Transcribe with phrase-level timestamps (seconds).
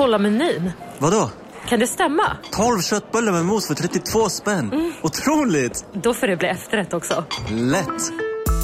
[0.00, 0.70] Kolla menyn.
[0.98, 1.30] Vadå?
[1.68, 2.22] Kan det stämma?
[2.52, 4.72] 12 köttbullar med mos för 32 spänn.
[4.72, 4.92] Mm.
[5.02, 5.84] Otroligt!
[5.92, 7.24] Då får det bli efterrätt också.
[7.50, 8.12] Lätt!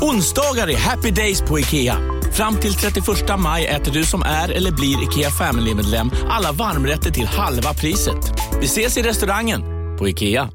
[0.03, 1.97] Onsdagar är happy days på IKEA.
[2.33, 3.07] Fram till 31
[3.39, 8.33] maj äter du som är eller blir IKEA Family-medlem alla varmrätter till halva priset.
[8.61, 9.61] Vi ses i restaurangen
[9.99, 10.49] på IKEA.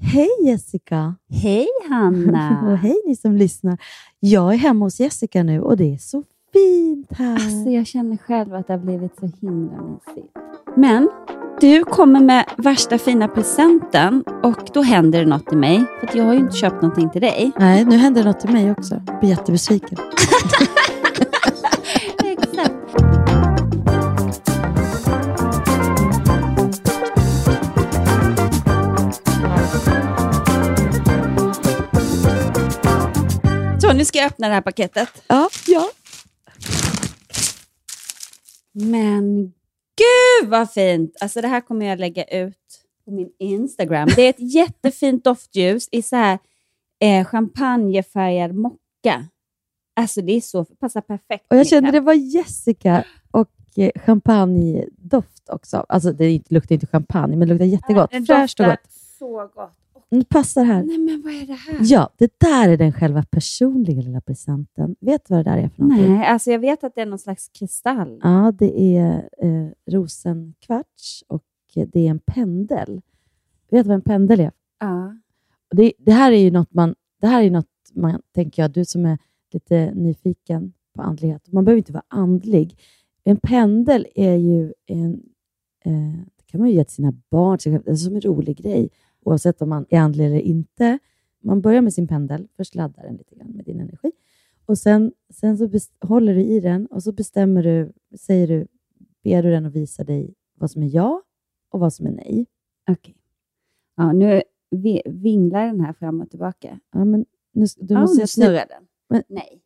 [0.00, 1.14] Hej Jessica!
[1.42, 2.64] Hej Hanna!
[2.72, 3.78] och hej ni som lyssnar.
[4.20, 7.34] Jag är hemma hos Jessica nu och det är så fint här.
[7.34, 10.36] Alltså, jag känner själv att det har blivit så himla mysigt.
[10.76, 11.10] Men
[11.60, 15.84] du kommer med värsta fina presenten och då händer det något i mig.
[16.00, 17.52] För jag har ju inte köpt någonting till dig.
[17.58, 19.02] Nej, nu händer det något till mig också.
[19.06, 19.98] Jag blir jättebesviken.
[22.24, 22.72] Exakt.
[33.80, 35.08] Så, nu ska jag öppna det här paketet.
[35.28, 35.88] Ja, ja.
[38.72, 39.52] Men
[39.96, 41.16] gud vad fint!
[41.20, 42.56] Alltså det här kommer jag lägga ut
[43.04, 44.08] på min Instagram.
[44.16, 46.38] Det är ett jättefint doftljus i så här
[47.00, 49.28] eh, champagnefärgad mocka.
[49.96, 51.46] Alltså det är så, passar perfekt.
[51.50, 55.86] Och jag kände det var Jessica och eh, champagnedoft också.
[55.88, 58.10] Alltså det luktar inte champagne, men det luktar jättegott.
[58.26, 58.92] Fräscht och gott.
[59.18, 59.72] så gott.
[60.18, 60.82] Det passar här.
[60.82, 61.78] Nej, men vad är det här?
[61.80, 64.96] Ja, det där är den själva personliga lilla presenten.
[65.00, 66.14] Vet du vad det där är för någonting?
[66.14, 68.20] Nej, alltså jag vet att det är någon slags kristall.
[68.22, 73.00] Ja, det är eh, rosenkvarts och det är en pendel.
[73.70, 74.50] Vet du vad en pendel är?
[74.80, 75.16] Ja.
[75.70, 78.84] Det, det, här är ju något man, det här är något man, tänker jag, du
[78.84, 79.18] som är
[79.52, 81.52] lite nyfiken på andlighet.
[81.52, 82.78] Man behöver inte vara andlig.
[83.24, 85.22] En pendel är ju en,
[85.84, 88.88] eh, det kan man ju ge till sina barn, det är som en rolig grej
[89.24, 90.98] oavsett om man är andlig eller inte.
[91.40, 94.12] Man börjar med sin pendel, först laddar den lite grann med din energi
[94.66, 95.68] och sen, sen så
[96.00, 98.66] håller du i den och så bestämmer du, säger du,
[99.22, 101.22] ber du den att visa dig vad som är ja
[101.70, 102.46] och vad som är nej.
[102.90, 102.94] Okej.
[102.94, 103.14] Okay.
[103.96, 104.42] Ja, nu
[105.04, 106.80] vinglar den här fram och tillbaka.
[106.92, 108.86] Ja, men nu, du ja, måste nu snurrar den.
[109.08, 109.62] Men, nej.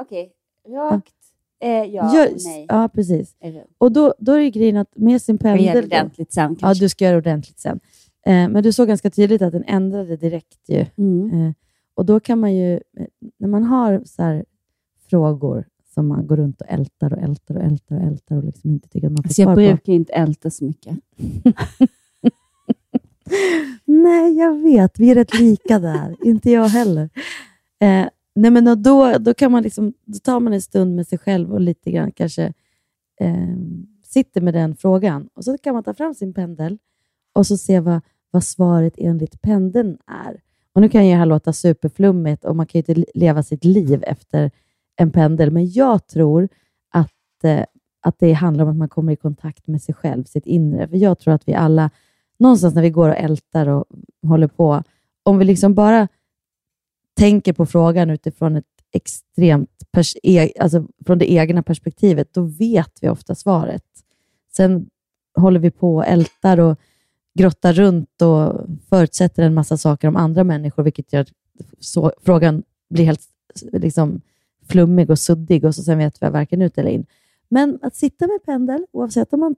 [0.00, 0.32] Okej,
[0.64, 0.76] okay.
[0.76, 1.14] rakt.
[1.58, 1.66] Ja.
[1.66, 2.66] Eh, ja, ja, nej.
[2.68, 3.36] Ja, precis.
[3.78, 5.64] Och då, då är det grejen att med sin pendel...
[5.64, 6.66] Jag gör det ordentligt sen kanske.
[6.66, 7.80] Ja, du ska göra det ordentligt sen.
[8.28, 10.68] Eh, men du såg ganska tydligt att den ändrade direkt.
[10.68, 10.86] Ju.
[10.96, 11.32] Mm.
[11.32, 11.52] Eh,
[11.94, 12.80] och då kan man ju,
[13.38, 14.44] när man har så här,
[15.10, 18.70] frågor som man går runt och ältar och ältar och ältar och ältar och liksom
[18.70, 19.62] inte tycker att man får alltså, svar på.
[19.62, 20.96] Jag brukar inte älta så mycket.
[23.84, 24.98] Nej, jag vet.
[24.98, 26.16] Vi är rätt lika där.
[26.24, 27.10] inte jag heller.
[27.80, 31.18] Eh, nej, men då, då, kan man liksom, då tar man en stund med sig
[31.18, 32.52] själv och lite grann kanske
[33.20, 33.56] eh,
[34.04, 35.28] sitter med den frågan.
[35.34, 36.78] Och så kan man ta fram sin pendel
[37.32, 38.00] och så se vad,
[38.30, 40.40] vad svaret enligt pendeln är.
[40.72, 43.64] Och Nu kan ju det här låta superflummigt och man kan ju inte leva sitt
[43.64, 44.50] liv efter
[44.96, 46.48] en pendel, men jag tror
[46.90, 47.64] att, eh,
[48.02, 50.88] att det handlar om att man kommer i kontakt med sig själv, sitt inre.
[50.88, 51.90] För Jag tror att vi alla,
[52.38, 53.84] någonstans när vi går och ältar och
[54.22, 54.82] håller på,
[55.22, 56.08] om vi liksom bara
[57.16, 59.70] tänker på frågan utifrån ett extremt
[60.22, 63.84] e alltså från det egna perspektivet, då vet vi ofta svaret.
[64.56, 64.90] Sen
[65.38, 66.78] håller vi på och ältar och
[67.38, 71.26] grottar runt och förutsätter en massa saker om andra människor, vilket gör
[71.78, 73.20] så, frågan blir helt
[73.72, 74.20] liksom,
[74.68, 77.06] flummig och suddig och så sen vet vi varken ut eller in.
[77.48, 79.56] Men att sitta med pendel, oavsett om man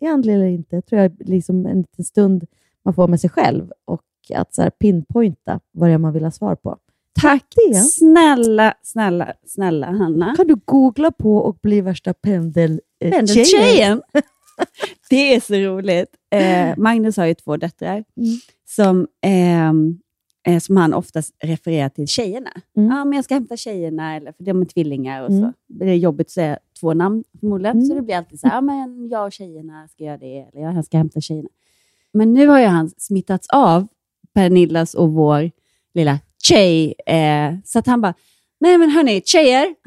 [0.00, 2.46] är andlig eller inte, tror jag är liksom en liten stund
[2.82, 4.02] man får med sig själv och
[4.34, 6.76] att så här, pinpointa vad det är man vill ha svar på.
[7.20, 7.74] Tack det.
[7.74, 10.34] snälla, snälla, snälla Hanna.
[10.36, 14.02] Kan du googla på och bli värsta pendel eh, pendeltjejen?
[15.10, 16.08] det är så roligt.
[16.30, 18.38] Eh, Magnus har ju två döttrar mm.
[18.68, 19.06] som,
[20.46, 22.50] eh, som han oftast refererar till tjejerna.
[22.76, 22.90] Mm.
[22.90, 25.22] Ja, men jag ska hämta tjejerna, eller, för de är tvillingar.
[25.22, 25.42] Och mm.
[25.42, 25.52] så.
[25.66, 27.86] Det är jobbigt att säga två namn förmodligen, mm.
[27.86, 30.60] så det blir alltid så här, ja, men jag och tjejerna ska göra det, eller
[30.60, 31.48] jag ska hämta tjejerna.
[32.12, 33.86] Men nu har ju han smittats av
[34.34, 35.50] Pernillas och vår
[35.94, 38.14] lilla tjej, eh, så att han bara,
[38.60, 39.74] nej men hörni, tjejer.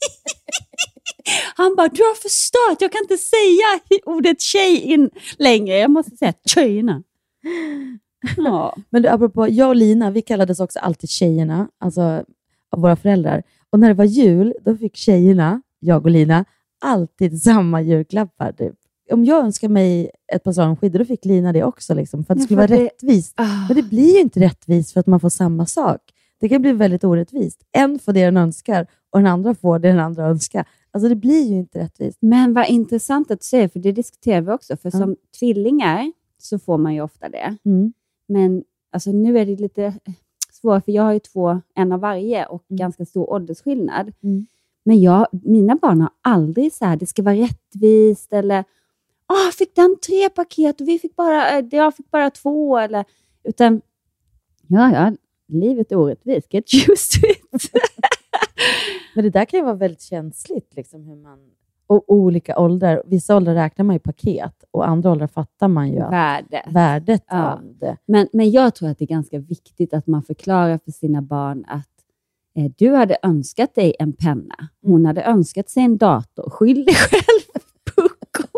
[1.62, 5.76] Han bara, du har förstört, jag kan inte säga ordet tjej in längre.
[5.78, 7.02] Jag måste säga tjejerna.
[8.36, 8.76] Ja.
[8.90, 12.00] Men du, apropå, jag och Lina, vi kallades också alltid tjejerna, alltså
[12.70, 13.42] av våra föräldrar.
[13.70, 16.44] Och när det var jul, då fick tjejerna jag och Lina,
[16.80, 18.52] alltid samma julklappar.
[18.52, 18.74] Typ.
[19.12, 22.38] Om jag önskar mig ett par slalomskidor, då fick Lina det också, liksom, för att
[22.38, 23.32] det Ja, skulle för vara det- rättvist.
[23.36, 23.66] Ah.
[23.68, 26.00] Men det blir ju inte rättvist för att man får samma sak.
[26.40, 27.60] Det kan bli väldigt orättvist.
[27.72, 30.64] En får det den önskar och den andra får det den andra önskar.
[30.90, 32.18] Alltså det blir ju inte rättvist.
[32.20, 34.76] Men vad intressant att du säger, för det diskuterar vi också.
[34.76, 34.98] För Ja.
[34.98, 37.56] som tvillingar så får man ju ofta det.
[37.64, 37.92] Mm.
[38.28, 39.94] Men alltså, nu är det lite
[40.52, 42.78] svårt, för jag har ju två, en av varje och Mm.
[42.78, 44.12] ganska stor åldersskillnad.
[44.22, 44.46] Mm.
[44.84, 48.64] Men jag, mina barn har aldrig så här, det ska vara rättvist eller
[49.26, 52.78] ah, fick den tre paket och vi fick bara, eh, jag fick bara två.
[52.78, 53.04] Eller,
[53.44, 53.80] utan,
[54.66, 55.12] ja, ja,
[55.48, 56.54] livet är orättvist.
[56.54, 57.70] Get used to it.
[59.14, 61.38] Men det där kan ju vara väldigt känsligt, liksom, hur man,
[61.86, 63.02] och olika åldrar.
[63.06, 66.62] Vissa åldrar räknar man i paket och andra åldrar fattar man ju att Värde.
[66.70, 67.52] värdet Ja.
[67.52, 67.96] av det.
[68.06, 71.64] Men, men jag tror att det är ganska viktigt att man förklarar för sina barn
[71.68, 71.88] att
[72.56, 74.68] eh, du hade önskat dig en penna.
[74.82, 76.50] Hon hade önskat sig en dator.
[76.50, 77.62] Skyll dig själv,
[77.96, 78.48] pucko.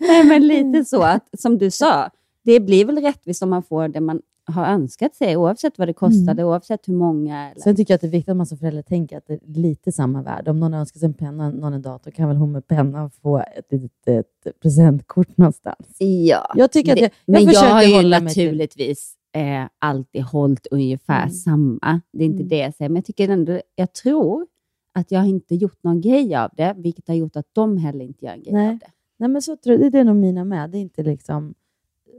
[0.00, 2.10] Nej, men lite så att, som du sa,
[2.44, 5.92] det blir väl rättvist om man får det man har önskat sig, oavsett vad det
[5.92, 7.50] kostade, oavsett hur många.
[7.50, 7.60] Eller...
[7.60, 9.40] Sen tycker jag att det är viktigt att man som förälder tänker att det är
[9.44, 10.50] lite samma värde.
[10.50, 13.38] Om någon önskar sig en penna någon en dator kan väl hon med pennan få
[13.38, 15.96] ett litet ett presentkort någonstans.
[15.98, 20.66] Ja, Jag tycker att det, jag, jag men jag har ju naturligtvis eh, alltid hållit
[20.70, 21.30] ungefär Mm.
[21.30, 22.00] samma.
[22.12, 22.48] Det är inte Mm.
[22.48, 24.46] det jag säger, men jag tycker ändå, jag tror
[24.94, 28.24] att jag inte gjort någon grej av det, vilket har gjort att de heller inte
[28.24, 28.68] gör en grej Nej.
[28.68, 28.86] av det.
[29.16, 30.70] Nej, men så tror jag, det är nog mina med.
[30.70, 31.54] Det är inte liksom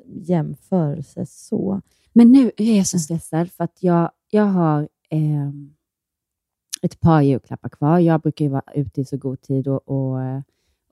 [0.05, 1.81] jämförelse så.
[2.17, 5.49] Men nu är jag så stressad för att jag, jag har eh,
[6.81, 7.99] ett par julklappar kvar.
[7.99, 10.19] Jag brukar ju vara ute i så god tid och, och,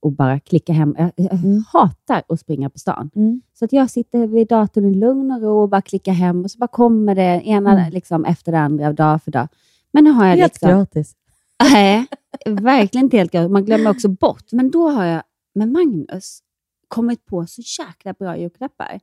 [0.02, 0.96] och bara klicka hem.
[0.98, 1.64] Jag, jag Mm.
[1.68, 3.10] hatar att springa på stan.
[3.16, 3.42] Mm.
[3.54, 6.52] Så att jag sitter vid datorn i lugn och ro och bara klickar hem och
[6.52, 7.92] så bara kommer det ena Mm.
[7.94, 9.48] liksom, efter det andra, dag för dag.
[9.92, 10.70] Men nu har jag Helt liksom...
[10.70, 11.16] gratis.
[11.72, 12.08] Nej,
[12.46, 13.52] verkligen inte helt gratis.
[13.52, 14.52] Man glömmer också bort.
[14.52, 15.24] Men då har jag
[15.56, 16.40] med Magnus
[16.88, 19.00] kommit på så jäkla bra julklappar.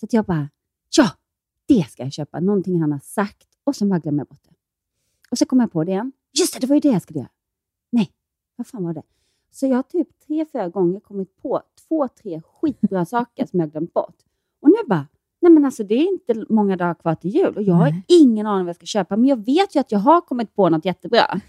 [0.00, 0.48] Så att jag bara,
[0.96, 1.10] ja,
[1.68, 2.40] det ska jag köpa.
[2.40, 4.54] Någonting han har sagt och så bara glömmer jag bort det.
[5.30, 6.12] Och så kommer jag på det igen.
[6.38, 7.30] Just det, det var ju det jag skulle göra.
[7.92, 8.10] Nej,
[8.56, 9.02] vad fan var det?
[9.50, 13.70] Så jag har typ tre, fyra gånger kommit på två, tre skitbra saker som jag
[13.70, 14.16] glömt bort.
[14.60, 15.06] Och nu bara,
[15.40, 18.04] nej men alltså det är inte många dagar kvar till jul och jag har Nej.
[18.08, 19.16] ingen aning vad jag ska köpa.
[19.16, 21.40] Men jag vet ju att jag har kommit på något jättebra.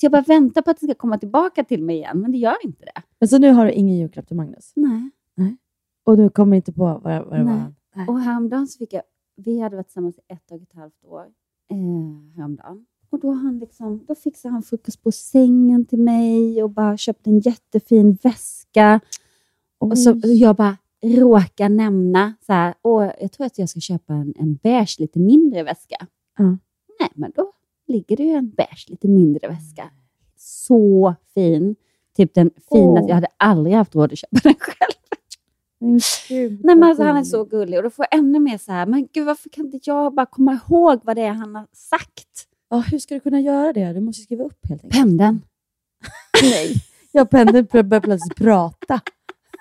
[0.00, 2.38] Så jag bara väntar på att det ska komma tillbaka till mig igen, men det
[2.38, 3.02] gör inte det.
[3.18, 4.72] Men så nu har du ingen julklapp till Magnus?
[4.76, 5.10] Nej.
[6.04, 7.54] Och du kommer inte på vad, vad det Nej.
[7.54, 7.74] var?
[7.94, 8.08] Nej.
[8.08, 9.02] Och häromdagen så fick jag,
[9.38, 11.26] vi hade varit tillsammans i ett och ett halvt år,
[11.70, 12.86] eh, häromdagen.
[13.10, 17.30] Och då, han liksom, då fixade han frukost på sängen till mig och bara köpte
[17.30, 19.00] en jättefin väska.
[19.78, 20.40] Och så Oj.
[20.40, 24.54] jag bara råkar nämna så här, Åh, jag tror att jag ska köpa en, en
[24.54, 26.06] beige, lite mindre väska.
[26.38, 26.44] Ja.
[27.00, 27.52] Nej, men då
[27.86, 29.90] ligger det ju en beige, lite mindre väska.
[30.36, 31.76] Så fin.
[32.16, 33.08] Typ den finaste, Åh.
[33.08, 34.97] jag hade aldrig haft råd att köpa den själv.
[35.80, 38.58] Men gud, Nej, men alltså, han är så gullig och då får jag ännu mer
[38.58, 41.54] så här, men gud varför kan inte jag bara komma ihåg vad det är han
[41.54, 42.46] har sagt?
[42.70, 43.92] Ja, hur ska du kunna göra det?
[43.92, 45.02] Du måste skriva upp helt enkelt.
[45.02, 45.42] Pendeln.
[46.42, 46.74] Nej.
[47.12, 49.00] Jag pendeln börjar plötsligt prata.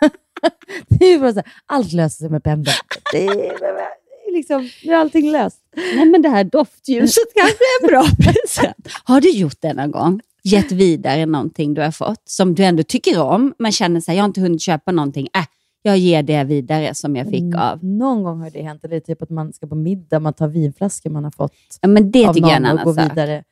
[0.87, 2.75] det är bara så här, allt löser sig med pendeln.
[3.11, 5.61] Det är, det är liksom, nu är allting löst.
[5.75, 8.87] Nej, men det här doftljuset kanske är en bra present.
[9.03, 10.21] Har du gjort det någon gång?
[10.43, 14.17] Gett vidare någonting du har fått som du ändå tycker om, men känner så här,
[14.17, 15.27] jag har inte hunnit köpa någonting.
[15.35, 15.45] Äh,
[15.81, 17.83] jag ger det vidare som jag fick Mm, av.
[17.85, 18.83] Någon gång har det hänt.
[18.85, 22.11] Eller typ att man ska på middag, man tar vinflaskor man har fått Ja, men
[22.11, 23.11] det av tycker jag är en någon och går sak.
[23.11, 23.43] vidare.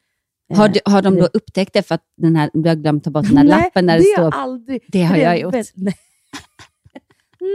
[0.54, 3.04] Har, Eh, du, har de då upptäckt det för att den här, du har glömt
[3.04, 4.24] ta bort den här Nej, lappen där det, det står...
[4.24, 4.82] har aldrig.
[4.88, 5.54] Det har jag gjort.
[5.76, 5.94] Nej.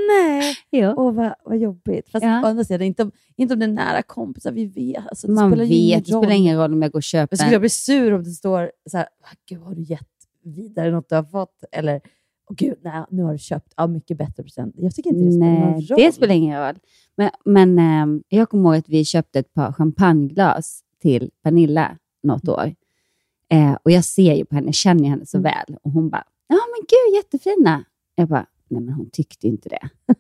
[0.09, 0.57] Nej.
[0.71, 0.95] Jo.
[0.97, 2.09] Åh, vad, vad jobbigt.
[2.11, 2.43] Fast Ja.
[2.43, 4.53] å andra sidan, inte om, inte om det är nära kompisar.
[4.53, 5.07] Vi vet.
[5.09, 6.33] Alltså, det Man spelar vet, ingen det spelar roll.
[6.33, 8.71] ingen roll om jag går och köper Men skulle jag bli sur om det står
[8.91, 10.09] så här, "Ah, gud har du gett
[10.45, 11.65] vidare något du har fått?
[11.73, 12.00] Eller,
[12.50, 14.75] åh gud, nej, nu har du köpt ja, mycket bättre present.
[14.78, 15.99] Jag tycker inte det spelar någon Nej, roll.
[15.99, 16.75] det spelar ingen roll.
[17.16, 22.49] Men, men ehm, jag kommer ihåg att vi köpte ett par champagneglas till Pernilla något
[22.49, 22.75] år.
[23.49, 25.52] Eh, och jag ser ju på henne, jag känner henne så Mm.
[25.52, 25.76] väl.
[25.83, 27.85] Och hon bara, ja men gud jättefina.
[28.14, 29.88] Jag bara, nej men hon tyckte inte det.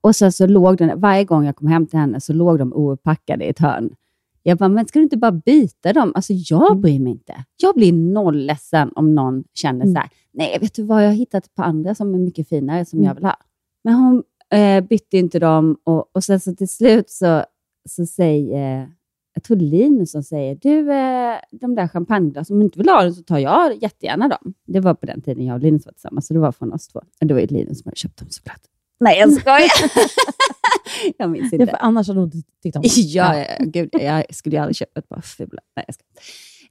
[0.00, 2.72] och sen så låg den, varje gång jag kom hem till henne så låg de
[2.72, 3.94] ouppackade i ett hörn.
[4.42, 6.12] Jag bara, men ska du inte bara byta dem?
[6.14, 6.80] Alltså jag Mm.
[6.82, 7.44] bryr mig inte.
[7.56, 9.94] Jag blir noll ledsen om någon känner Mm.
[9.94, 12.48] så här, nej vet du vad, jag har hittat ett par andra som är mycket
[12.48, 13.06] finare som Mm.
[13.08, 13.36] jag vill ha.
[13.84, 14.22] Men hon
[14.60, 17.44] eh, bytte inte dem och, och sen så till slut så,
[17.88, 18.88] så säger,
[19.34, 23.02] jag tror Linus som säger, du eh, de där champagneglasen, om du inte vill ha
[23.02, 24.54] dem så tar jag jättegärna dem.
[24.66, 26.88] Det var på den tiden jag och Linus var tillsammans, så det var från oss
[26.88, 27.00] två.
[27.20, 28.60] Och det var ju Linus som hade köpt dem såklart.
[29.00, 29.60] Nej, jag skojar.
[31.18, 31.70] jag minns Ja, inte.
[31.70, 32.30] för annars hade hon
[32.62, 35.60] tyckt om Ja, ja, gud, jag skulle ju aldrig köpa ett par fula.
[35.76, 36.04] Nej, jag ska.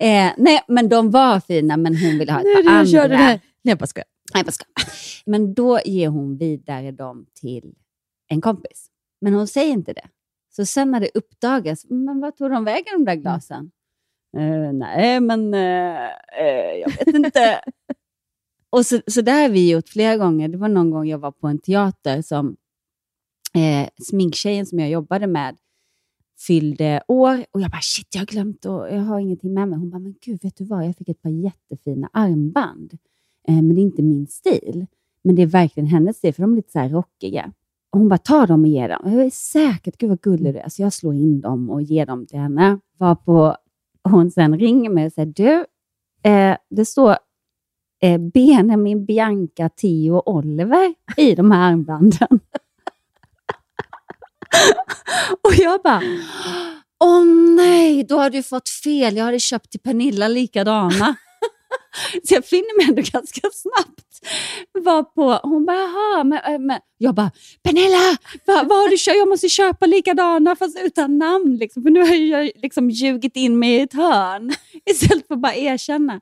[0.05, 2.85] Eh, nej, men de var fina, men hon ville ha ett par det andra.
[2.85, 3.39] kör den här.
[3.69, 4.07] Jag bara skojar.
[4.33, 4.93] Nej, bara skojar.
[5.25, 7.75] Men då ger hon vidare dem till
[8.27, 8.88] en kompis.
[9.21, 10.09] Men hon säger inte det.
[10.49, 13.71] Så sen när det uppdagas, men vad tog de vägen de där glasen?
[14.38, 16.05] Eh, nej, men eh,
[16.39, 17.61] eh, jag vet inte.
[18.69, 20.47] och så, så där har vi gjort flera gånger.
[20.47, 22.57] Det var någon gång jag var på en teater som
[23.53, 25.57] eh, sminktjejen som jag jobbade med
[26.47, 29.79] fyllde år och jag bara shit, jag har glömt och jag har ingenting med mig.
[29.79, 30.85] Hon bara, men gud, vet du vad?
[30.85, 32.97] Jag fick ett par jättefina armband.
[33.48, 34.86] Eh, men det är inte min stil.
[35.24, 37.53] Men det är verkligen hennes stil, för de är lite så här rockiga.
[37.91, 39.01] Och hon bara, ta dem och ge dem.
[39.03, 40.69] Och jag är säkert, gud vad gullig du är.
[40.69, 42.79] Så jag slår in dem och ger dem till henne.
[42.98, 43.55] Varpå
[44.03, 45.65] hon sen ringer mig och säger, du,
[46.29, 47.17] eh, det står
[48.01, 52.27] eh, Benjamin, Bianca, Theo och Oliver i de här armbanden.
[55.43, 56.01] och jag bara,
[57.00, 59.17] åh nej, då har du fått fel.
[59.17, 61.15] Jag hade köpt till Pernilla likadana.
[62.24, 64.19] Så jag finner mig ändå ganska snabbt.
[64.72, 66.79] Var på, hon bara, jaha, men, äh, men.
[66.98, 67.31] Jag bara,
[67.63, 69.17] Pernilla, vad, vad har du köpt?
[69.17, 71.55] Jag måste köpa likadana fast utan namn.
[71.55, 71.84] Liksom.
[71.84, 74.53] För nu har jag liksom ljugit in mig i ett hörn
[74.86, 76.22] istället för att bara erkänna.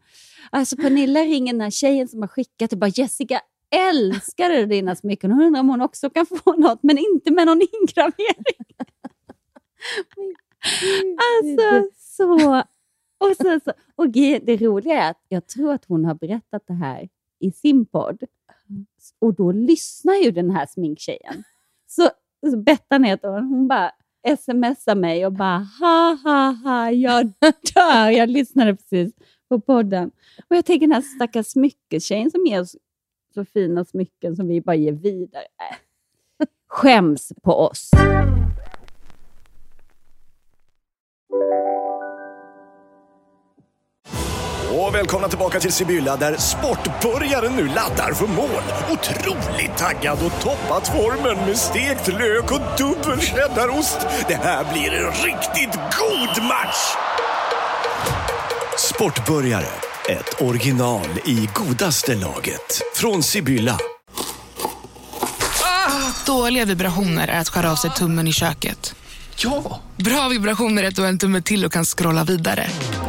[0.50, 3.42] Alltså Pernilla ringer den här tjejen som har skickat och bara, Jessica
[3.76, 5.32] älskade dina smycken.
[5.32, 8.56] Hon undrar om hon också kan få något, men inte med någon ingravering.
[11.18, 12.64] Alltså, så...
[13.18, 16.74] Och, så, så, och det roliga är att jag tror att hon har berättat det
[16.74, 17.10] här
[17.40, 18.24] i sin podd.
[19.20, 21.44] Och då lyssnar ju den här sminktjejen.
[21.88, 22.10] Så,
[22.52, 23.92] så Bettan heter hon, hon bara
[24.36, 27.32] smsar mig och bara ha ha ha, jag
[27.76, 28.10] dör.
[28.10, 29.14] Jag lyssnade precis
[29.50, 30.12] på podden.
[30.50, 32.76] Och jag tänker den här stackars smyckestjejen som ger oss
[33.34, 35.44] så fina smycken som vi bara ger vidare.
[36.68, 37.92] Skäms på oss.
[44.88, 48.64] Och välkomna tillbaka till Sibylla där sportbörjaren nu laddar för mål.
[48.92, 53.98] Otroligt taggad och toppat formen med stekt lök och dubbel cheddarost.
[54.28, 56.96] Det här blir en riktigt god match!
[58.78, 59.68] Sportbörjare,
[60.10, 62.82] ett original i godaste laget.
[62.96, 63.78] Från Sibylla.
[66.26, 68.96] Dåliga vibrationer är att skära av sig tummen i köket.
[69.38, 69.80] Ja!
[69.96, 72.70] Bra vibrationer är att du har en tumme till och kan scrolla vidare.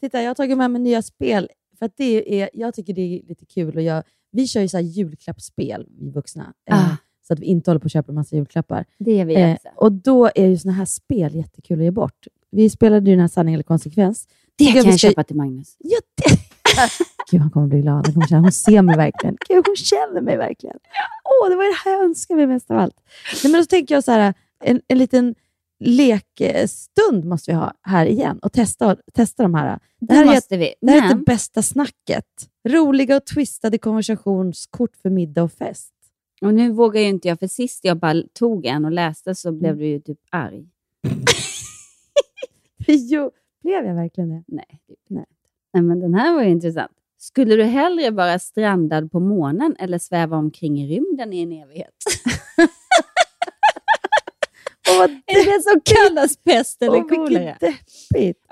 [0.00, 1.48] titta, jag har tagit med mig nya spel.
[1.78, 3.76] För det är, jag tycker det är lite kul.
[3.76, 6.52] Och jag, vi kör ju så här julklappsspel, vi vuxna.
[6.70, 6.96] Eh, Ah.
[7.26, 8.84] Så att vi inte håller på att köpa en massa julklappar.
[8.98, 9.68] Det är vi Eh, också.
[9.76, 12.26] och då är ju såna här spel jättekul att ge bort.
[12.50, 14.26] Vi spelade ju den här sanning eller konsekvens.
[14.56, 15.76] Det Tycker kan jag ska- köpa till Magnus.
[15.78, 16.38] Ja, det...
[17.30, 17.94] Gud, han kommer bli glad.
[18.06, 19.36] Han, kommer känna, hon ser mig verkligen.
[19.48, 20.76] Gud, hon känner mig verkligen.
[21.24, 22.96] Åh, det var det här jag önskade mig mest av allt.
[23.44, 24.34] Nej, men då tänker jag så här,
[24.64, 25.34] en, en liten
[25.80, 29.78] lekstund måste vi ha här igen och testa, testa de här.
[30.00, 30.74] Det här måste är, vi.
[30.80, 32.26] Det här är det bästa snacket.
[32.68, 35.92] Roliga och twistade konversationskort för middag och fest.
[36.40, 39.52] Och nu vågar ju inte jag, för sist jag bara tog en och läste så
[39.52, 40.68] blev du ju typ arg.
[42.86, 43.30] jo,
[43.62, 44.44] blev jag verkligen det?
[44.46, 45.26] Nej, nej.
[45.72, 46.92] nej, men den här var ju intressant.
[47.18, 51.94] Skulle du hellre vara strandad på månen eller sväva omkring i rymden i en evighet?
[55.26, 57.56] är det som kallas pest eller kolera?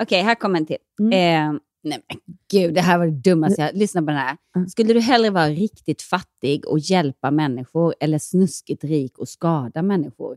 [0.03, 0.77] Okej, här kommer en till.
[1.01, 1.13] Mm.
[1.13, 2.19] Eh, nej men
[2.51, 3.77] gud, det här var det dummaste jag...
[3.77, 4.37] Lyssna på den här.
[4.69, 10.37] Skulle du hellre vara riktigt fattig och hjälpa människor eller snuskigt rik och skada människor?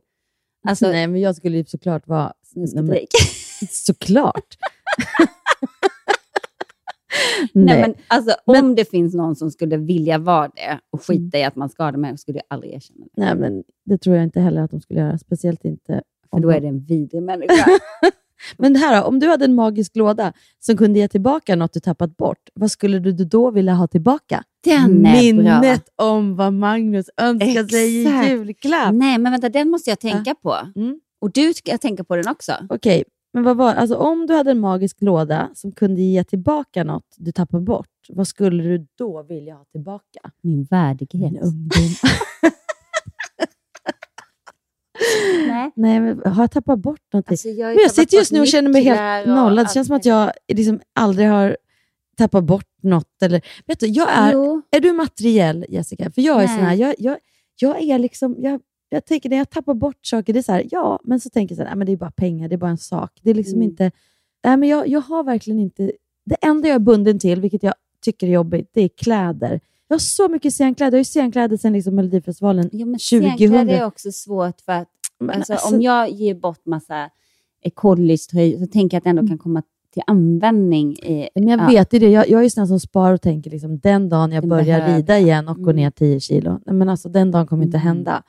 [0.67, 2.33] Alltså, Nej, men jag skulle ju såklart vara...
[2.53, 3.09] Snuskigt rik.
[3.69, 4.57] Såklart.
[7.53, 11.43] Nej, men alltså, om det finns någon som skulle vilja vara det och skita i
[11.43, 13.21] att man skadar människor skulle jag aldrig erkänna det.
[13.21, 15.17] Nej, men det tror jag inte heller att de skulle göra.
[15.17, 16.01] Speciellt inte...
[16.31, 17.65] För då är det en vidrig människa.
[18.57, 21.79] Men här då, om du hade en magisk låda som kunde ge tillbaka något du
[21.79, 24.43] tappat bort, vad skulle du då vilja ha tillbaka?
[24.63, 28.93] Den är Minnet om vad Magnus önskar sig i julklapp.
[28.93, 30.57] Nej, men vänta, den måste jag tänka på.
[30.75, 30.99] Mm.
[31.21, 32.53] Och du ska tänka på den också.
[32.69, 33.03] Okej,
[33.35, 37.15] men vad var, alltså om du hade en magisk låda som kunde ge tillbaka något
[37.17, 40.31] du tappar bort, vad skulle du då vilja ha tillbaka?
[40.41, 41.31] Min värdighet.
[41.31, 41.69] Min ungdom.
[45.47, 45.71] Nej.
[45.75, 47.33] Nej, men har jag tappat bort någonting?
[47.33, 49.65] Alltså, jag men jag sitter just nu och känner mig helt nollad.
[49.65, 51.57] Det känns som att jag liksom aldrig har
[52.17, 53.21] tappat bort något.
[53.21, 54.61] Eller, vet du, jag är, Jo.
[54.71, 56.11] är du materiell, Jessica?
[56.11, 56.57] För jag är Nej.
[56.57, 57.17] sån här, jag, jag,
[57.59, 58.35] jag är liksom...
[58.39, 58.61] Jag,
[58.95, 61.53] jag tänker när jag tappar bort saker, det är så här, ja, men så tänker
[61.55, 63.11] jag så här, nej, men det är bara pengar, det är bara en sak.
[63.21, 63.69] Det är liksom Mm.
[63.69, 63.91] inte...
[64.43, 65.91] Nej, men jag, jag har verkligen inte...
[66.25, 67.73] Det enda jag är bunden till, vilket jag
[68.05, 69.59] tycker är jobbigt, det är kläder.
[69.87, 70.91] Jag har så mycket scenkläder.
[70.91, 73.21] Jag har ju scenkläder sedan liksom Melodifestivalen Ja, men 2000.
[73.37, 74.87] scenkläder är också svårt för att
[75.31, 77.09] alltså, alltså- om jag ger bort massa
[77.63, 80.93] eh, collegetröjor så tänker jag att det ändå kan komma till användning.
[80.93, 81.67] I, Men jag ja.
[81.67, 82.09] vet ju det.
[82.09, 84.65] Jag, jag är ju sån som sparar och tänker liksom, den dagen jag Den börjar
[84.79, 85.75] behöver rida igen och går Mm.
[85.83, 86.59] ner 10 kilo.
[86.65, 87.87] Men alltså, den dagen kommer inte Mm.
[87.87, 88.23] hända.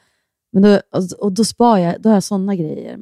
[0.53, 0.81] Men då,
[1.19, 2.03] och, då sparar jag.
[2.03, 2.99] Då har jag sådana grejer.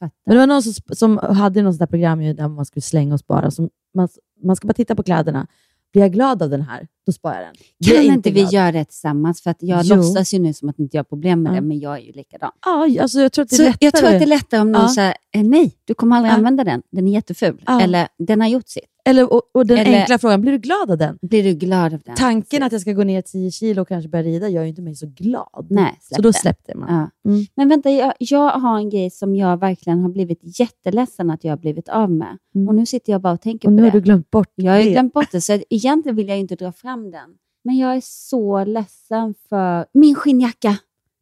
[0.00, 2.82] Men det var någon som, som hade något sånt där program ju där man skulle
[2.82, 3.50] slänga och spara.
[3.50, 4.08] Som man,
[4.42, 5.46] man ska bara titta på kläderna.
[5.92, 7.54] Blir jag glad av den här, då sparar jag den.
[7.84, 9.42] Blir jag Kan inte vi glad- göra det tillsammans?
[9.42, 9.96] För att jag Jo.
[9.96, 11.54] låtsas ju nu som att inte jag har problem med Ja.
[11.54, 12.50] det, men jag är ju likadan.
[12.64, 13.76] Ja, alltså jag tror att det är Så lättare.
[13.86, 14.88] jag tror att det är lättare om någon Ja.
[14.94, 16.36] säger, eh, nej, du kommer aldrig Ja.
[16.36, 17.62] använda den, den är jätteful.
[17.66, 17.80] Ja.
[17.80, 18.84] Eller, den har gjort sitt.
[19.10, 21.18] Eller, och, och den Eller- enkla frågan, blir du glad av den?
[21.22, 22.14] Blir du glad av den?
[22.16, 24.82] Tanken att jag ska gå ner 10 kilo och kanske börja rida gör ju inte
[24.82, 25.66] mig så glad.
[25.70, 27.10] Nej, så då släppte man.
[27.24, 27.30] Ja.
[27.30, 27.46] Mm.
[27.54, 31.52] Men vänta, jag, jag har en grej som jag verkligen har blivit jätteledsen att jag
[31.52, 32.38] har blivit av med.
[32.54, 32.68] Mm.
[32.68, 33.88] Och nu sitter jag bara och tänker Och på nu det.
[33.88, 36.56] har du glömt bort Jag har glömt bort det, så egentligen vill jag ju inte
[36.56, 37.30] dra fram den.
[37.64, 40.76] Men jag är så ledsen för min skinnjacka.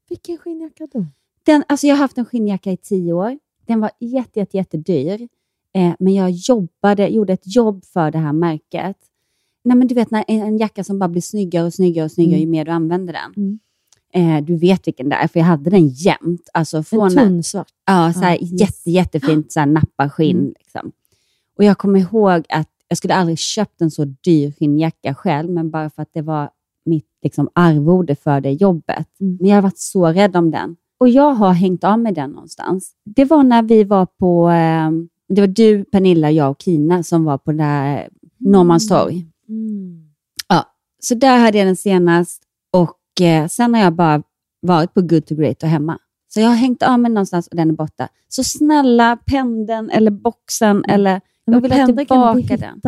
[0.09, 1.07] Vilken skinnjacka då?
[1.47, 3.39] Den, alltså jag har haft en skinnjacka i tio år.
[3.67, 5.29] Den var jätte, jätte, jättedyr.
[5.79, 8.97] Eh, men jag jobbade, gjorde ett jobb för det här märket.
[9.65, 12.13] Nej, men du vet när en, en jacka som bara blir snyggare och snyggare och
[12.13, 12.41] snyggare Mm.
[12.41, 13.35] ju mer du använder den.
[13.37, 13.59] Mm.
[14.13, 16.49] Eh, du vet vilken det är, för jag hade den jämt.
[16.55, 17.69] Alltså från En tunn svart.
[17.87, 20.39] Ja, så här, Ja, jätte, jättefint så här, napparskinn.
[20.39, 20.55] Mm.
[20.59, 20.93] Liksom.
[21.59, 25.71] Och jag kommer ihåg att jag skulle aldrig köpt en så dyr skinnjacka själv, men
[25.71, 26.51] bara för att det var
[26.85, 29.21] mitt liksom, arvode för det jobbet.
[29.21, 29.37] Mm.
[29.41, 30.77] Men jag har varit så rädd om den.
[30.99, 32.93] Och jag har hängt av med den någonstans.
[33.05, 34.91] Det var när vi var på, eh,
[35.29, 38.09] det var du, Pernilla, jag och Kina som var på det där
[38.39, 39.27] Norrmalmstorg.
[39.49, 40.09] Mm.
[40.49, 40.65] Ja,
[41.03, 44.23] så där hade jag den senast och eh, sen har jag bara
[44.61, 45.99] varit på Good to Great och hemma.
[46.29, 48.09] Så jag har hängt av mig någonstans och den är borta.
[48.29, 52.81] Så snälla pendeln eller boxen eller jag Men vill ha tillbaka den.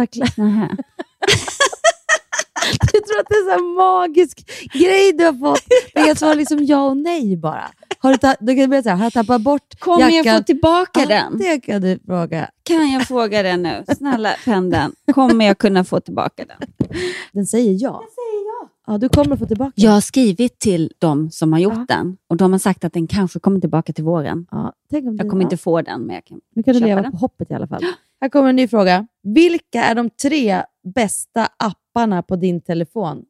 [2.93, 5.63] Jag tror att det är en magisk grej du har fått.
[5.95, 7.71] Det kan svara liksom ja och nej bara.
[8.03, 10.25] Har du, ta- du kan börja så här, har jag tappat bort Kommer jackan?
[10.33, 11.39] jag få tillbaka Ja, den?
[11.39, 12.51] Det kan du fråga.
[12.63, 13.85] Kan jag fråga den nu?
[13.97, 16.89] Snälla pendeln, kommer jag kunna få tillbaka den?
[17.33, 17.91] Den säger ja.
[17.91, 18.69] Den säger ja.
[18.87, 21.85] Ja, du kommer få tillbaka Jag har skrivit till de som har gjort Ja.
[21.89, 24.47] den och de har sagt att den kanske kommer tillbaka till våren.
[24.51, 27.03] Ja, tänk om Jag kommer inte få den, men jag kan Nu kan du leva
[27.03, 27.13] den.
[27.13, 27.83] på hoppet i alla fall.
[28.21, 29.07] Här kommer en ny fråga.
[29.23, 30.63] Vilka är de tre
[30.95, 33.23] bästa apparna på din telefon?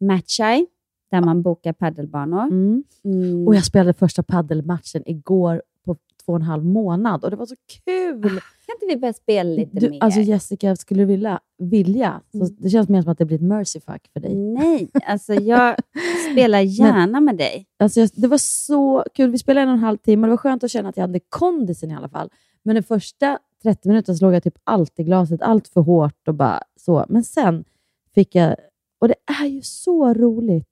[0.00, 0.66] Matcheye,
[1.10, 2.42] där man bokar paddelbanor.
[2.42, 2.84] Mm.
[3.04, 3.46] Mm.
[3.48, 5.94] Och jag spelade första paddelmatchen igår på
[6.24, 8.22] två och en halv månad och det var så kul!
[8.22, 10.02] Kan inte vi börja spela lite Du, mer?
[10.04, 11.40] alltså Jessica, skulle du vilja?
[11.58, 12.56] vilja så Mm.
[12.58, 14.34] det känns mer som att det blir ett mercy fuck för dig.
[14.34, 15.76] Nej, alltså jag
[16.32, 17.66] spelar gärna med dig.
[17.78, 19.30] Alltså, jag- det var så kul.
[19.30, 21.02] Vi spelade en och en halv timme och det var skönt att känna att jag
[21.02, 22.30] hade kondisen i alla fall.
[22.62, 26.34] Men den första 30 minuterna slog jag typ allt i glaset, allt för hårt och
[26.34, 27.04] bara så.
[27.08, 27.64] Men sen
[28.14, 28.56] fick jag,
[28.98, 30.68] och det är ju så roligt.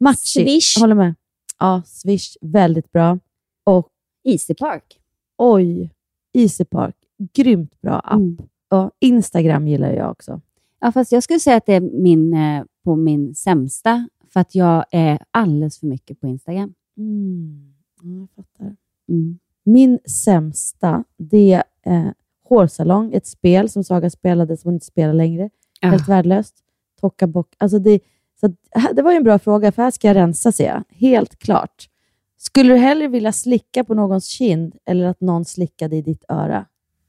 [0.00, 0.50] Matchigt.
[0.50, 0.80] Swish.
[0.80, 1.14] Håller med.
[1.58, 3.18] Ja, Swish, väldigt bra.
[3.64, 3.88] Och
[4.24, 5.00] Easy Park.
[5.38, 5.90] oj,
[6.32, 6.96] Easy Park,
[7.34, 8.12] grymt bra app.
[8.12, 8.38] Mm.
[8.70, 10.40] Och Instagram gillar jag också.
[10.80, 14.54] Ja, fast jag skulle säga att det är min, eh, på min sämsta, för att
[14.54, 16.74] jag är alldeles för mycket på Instagram.
[16.96, 17.74] Mm.
[18.02, 18.76] Ja, jag fattar.
[19.08, 19.38] Mm.
[19.64, 22.12] Min sämsta, det är eh,
[22.44, 25.50] Hårsalong, ett spel som Saga spelade som hon inte spelar längre.
[25.80, 25.86] Ah.
[25.88, 26.54] Helt värdelöst.
[27.00, 27.54] Tokkabock.
[27.58, 28.00] Alltså det,
[28.40, 28.54] så
[28.92, 30.84] det var ju en bra fråga, för här ska jag rensa ser jag.
[30.88, 31.88] Helt klart.
[32.36, 36.66] Skulle du hellre vilja slicka på någons kind eller att någon slickade i ditt öra?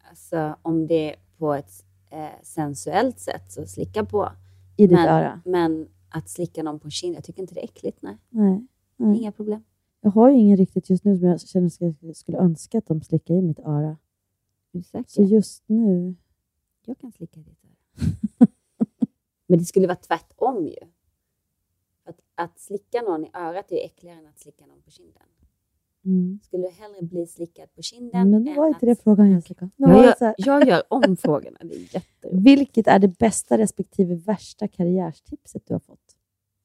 [0.09, 4.31] Alltså om det är på ett eh, sensuellt sätt, så slicka på.
[4.77, 5.41] I ditt men, öra?
[5.45, 8.01] Men att slicka någon på kind, jag tycker inte det är äckligt.
[8.01, 8.67] Nej, Nej.
[8.97, 9.17] nej.
[9.17, 9.63] inga problem.
[10.01, 12.87] Jag har ju ingen riktigt just nu som jag känner att jag skulle önska att
[12.87, 13.97] de slickar i mitt öra.
[14.91, 15.03] Säker?
[15.07, 16.15] Så just nu...
[16.85, 18.47] Jag kan slicka i ditt öra.
[19.47, 20.89] Men det skulle vara tvärtom ju.
[22.39, 25.23] Att, att slicka någon i örat är äckligare än att slicka någon på kinden.
[26.05, 26.39] Mm.
[26.43, 28.73] Skulle du hellre bli slickad på kinden Men än var att...
[28.75, 29.69] inte det frågan Jessica.
[29.75, 32.47] Var Jag gör, så här- jag gör om frågorna, det är jätteroligt.
[32.47, 36.15] Vilket är det bästa respektive värsta karriärstipset du har fått?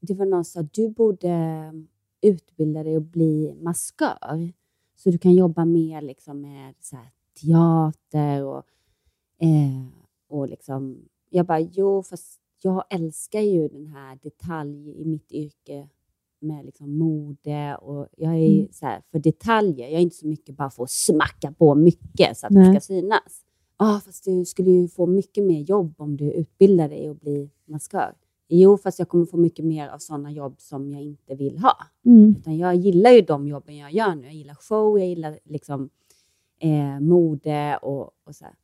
[0.00, 1.72] Det var någon som sa du borde
[2.20, 4.52] utbilda dig och bli maskör.
[4.96, 7.10] Så du kan jobba mer liksom med så här,
[7.40, 8.64] teater och,
[9.38, 9.86] eh,
[10.28, 11.08] och liksom...
[11.30, 15.88] Jag bara, jo, fast jag älskar ju den här detalj i mitt yrke
[16.40, 18.68] med liksom mode och jag är Mm.
[18.72, 19.88] så här, för detaljer.
[19.88, 22.74] Jag är inte så mycket bara för att smacka på mycket så att Nej.
[22.74, 23.44] det ska synas.
[23.78, 27.50] Ja, fast du skulle ju få mycket mer jobb om du utbildar dig och blir
[27.64, 28.14] maskör.
[28.48, 31.72] Jo, fast jag kommer få mycket mer av sådana jobb som jag inte vill ha.
[32.06, 32.34] Mm.
[32.38, 34.22] Utan jag gillar ju de jobben jag gör nu.
[34.26, 35.90] Jag gillar show, jag gillar liksom
[36.60, 38.54] eh, mode och, och så här.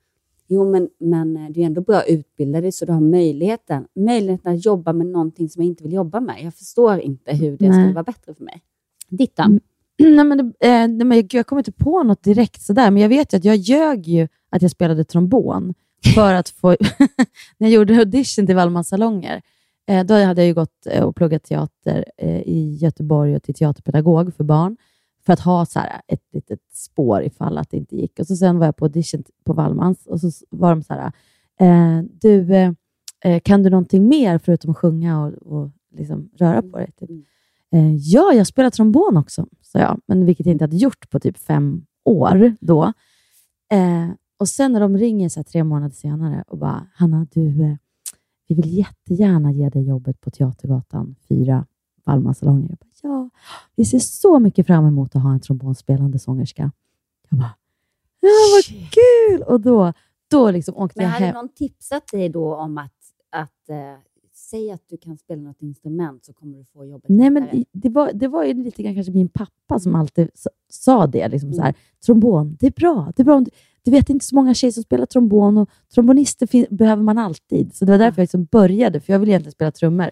[0.52, 4.64] Jo, men, men eh, du är ändå bra utbildad så du har möjligheten, möjligheten att
[4.64, 6.36] jobba med någonting som jag inte vill jobba med.
[6.42, 7.72] Jag förstår inte hur det Nej.
[7.72, 8.62] skulle vara bättre för mig.
[9.08, 9.44] Ditt då?
[9.98, 13.02] Nej, men det, eh, nej, men jag, jag kommer inte på något direkt sådär, men
[13.02, 15.74] jag vet ju att jag ljög ju att jag spelade trombon
[16.14, 16.68] för att få...
[17.58, 19.42] när jag gjorde audition till Wallmans salonger,
[19.88, 23.54] eh, då hade jag ju gått eh, och pluggat teater eh, i Göteborg och till
[23.54, 24.76] teaterpedagog för barn,
[25.30, 28.18] för att ha så här, ett litet spår ifall att det inte gick.
[28.18, 31.12] Och så Sen var jag på audition på Wallmans och så var de så här,
[31.60, 32.72] eh, du, eh,
[33.24, 36.92] eh, kan du någonting mer förutom att sjunga och, och liksom röra på dig?
[36.92, 37.10] Typ.
[37.72, 41.20] Eh, ja, jag spelar trombon också, sa jag, men vilket jag inte hade gjort på
[41.20, 42.92] typ fem år då.
[43.72, 47.62] Eh, och sen när de ringer så här tre månader senare och bara, Hanna, du,
[47.62, 47.76] eh,
[48.48, 51.66] vi vill jättegärna ge dig jobbet på Teatergatan 4,
[52.04, 52.68] Valma salonger.
[52.68, 53.30] Jag bara, ja,
[53.76, 56.72] vi ser så mycket fram emot att ha en trombonspelande sångerska.
[57.30, 57.54] Jag bara,
[58.20, 59.42] ja, vad kul!
[59.42, 59.92] Och då,
[60.30, 61.34] då liksom åkte Men jag hade hem.
[61.34, 62.92] någon tipsat dig då om att,
[63.30, 63.76] att eh,
[64.34, 67.66] säg att du kan spela något instrument så kommer du få jobbet Nej, men i-
[67.72, 71.28] det var, det var ju lite grann kanske min pappa som alltid s- sa det.
[71.28, 71.74] Liksom så här,
[72.06, 73.12] trombon, det är bra.
[73.16, 73.50] Det är bra om du,
[73.82, 77.74] du vet inte så många tjejer som spelar trombon och trombonister behöver man alltid.
[77.74, 80.10] Så det var därför jag liksom började, för jag ville egentligen spela trummor.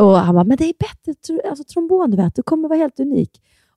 [0.00, 2.78] Och han bara, men det är bättre, tr- alltså, trombon, du vet, du kommer vara
[2.78, 3.30] helt unik.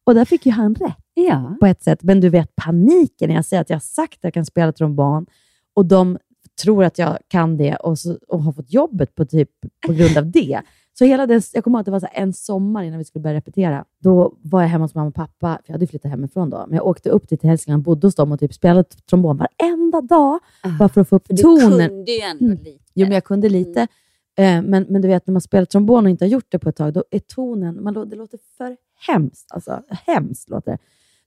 [0.04, 1.56] Och där fick ju han rätt Ja.
[1.60, 2.04] på ett sätt.
[2.04, 4.72] Men du vet paniken när jag säger att jag har sagt att jag kan spela
[4.72, 5.26] trombon
[5.74, 6.18] och de
[6.64, 9.50] tror att jag kan det och, så, och har fått jobbet på, typ,
[9.88, 10.62] på grund av det.
[10.98, 13.36] Så hela den, jag kommer ihåg att det var en sommar innan vi skulle börja
[13.38, 13.86] repetera.
[14.00, 16.66] Då var jag hemma hos mamma och pappa, för jag hade flyttat hemifrån då.
[16.68, 20.40] Men jag åkte upp till Hälsingland, bodde hos dem och typ spelade trombon varenda dag.
[20.80, 21.90] Bara för att få upp För du tonen.
[21.90, 22.58] kunde ju ändå Mm.
[22.64, 22.84] lite.
[22.94, 23.88] Jo, men jag kunde lite.
[24.36, 26.70] Eh, Men, men du vet, när man spelar trombon och inte har gjort det på
[26.70, 29.52] ett tag, då är tonen, man, det låter för hemskt.
[29.52, 30.78] Alltså, hemskt låter det.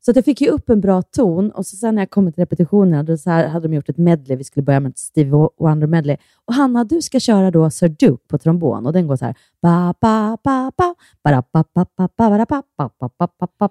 [0.01, 2.33] Så att jag fick ju upp en bra ton och så sen när jag kom
[2.33, 4.37] till repetitionerna, då så här hade de gjort ett medley.
[4.37, 6.17] Vi skulle börja med ett Stevie Wonder medley.
[6.45, 9.35] Och Hanna, du ska köra då Sir Duke på trombon och den går så här.
[9.63, 13.49] Ba, ba, ba, ba, ba, ba, ba, ba, ba, ba, ba, ba, ba, ba, ba,
[13.59, 13.69] ba,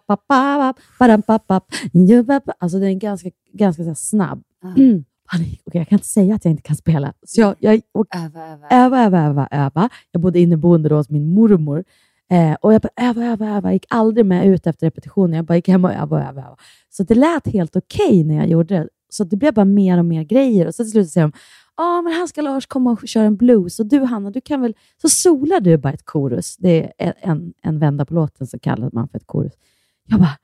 [1.08, 1.60] ba, ba, ba,
[2.40, 4.44] ba, Alltså den är ganska, ganska så här snabb.
[5.34, 5.46] Mm.
[5.46, 5.62] Panik.
[5.66, 7.14] Okej, jag kan inte säga att jag inte kan spela.
[7.26, 8.68] Så jag, jag, och, Öva, öva.
[8.72, 9.90] öva, öva, öva, öva.
[10.12, 11.84] Jag bodde inneboende då hos min mormor.
[12.32, 13.68] Eh, och jag bara öva, öva, öva.
[13.70, 15.36] Jag gick aldrig med ut efter repetitionen.
[15.36, 16.58] Jag bara gick hem och övade, öva, öva.
[16.90, 18.88] Så det lät helt okej när jag gjorde det.
[19.10, 20.68] Så det blev bara mer och mer grejer.
[20.68, 21.34] Och så till slut säger de,
[21.78, 23.80] ja men här ska Lars komma och köra en blues.
[23.80, 24.74] Och du Hanna, du kan väl...
[25.02, 26.58] Så solar du bara ett korus.
[26.58, 29.54] Det är en, en vända på låten så kallar man för ett korus.
[30.08, 30.38] Jag bara,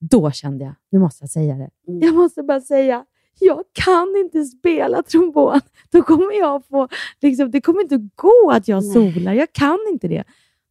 [0.00, 1.70] då kände jag, nu måste jag säga det.
[1.86, 3.04] Jag måste bara säga,
[3.40, 5.60] jag kan inte spela trombon.
[5.90, 6.88] Då kommer jag få,
[7.22, 9.32] liksom, det kommer inte gå att jag solar.
[9.32, 10.24] Jag kan inte det.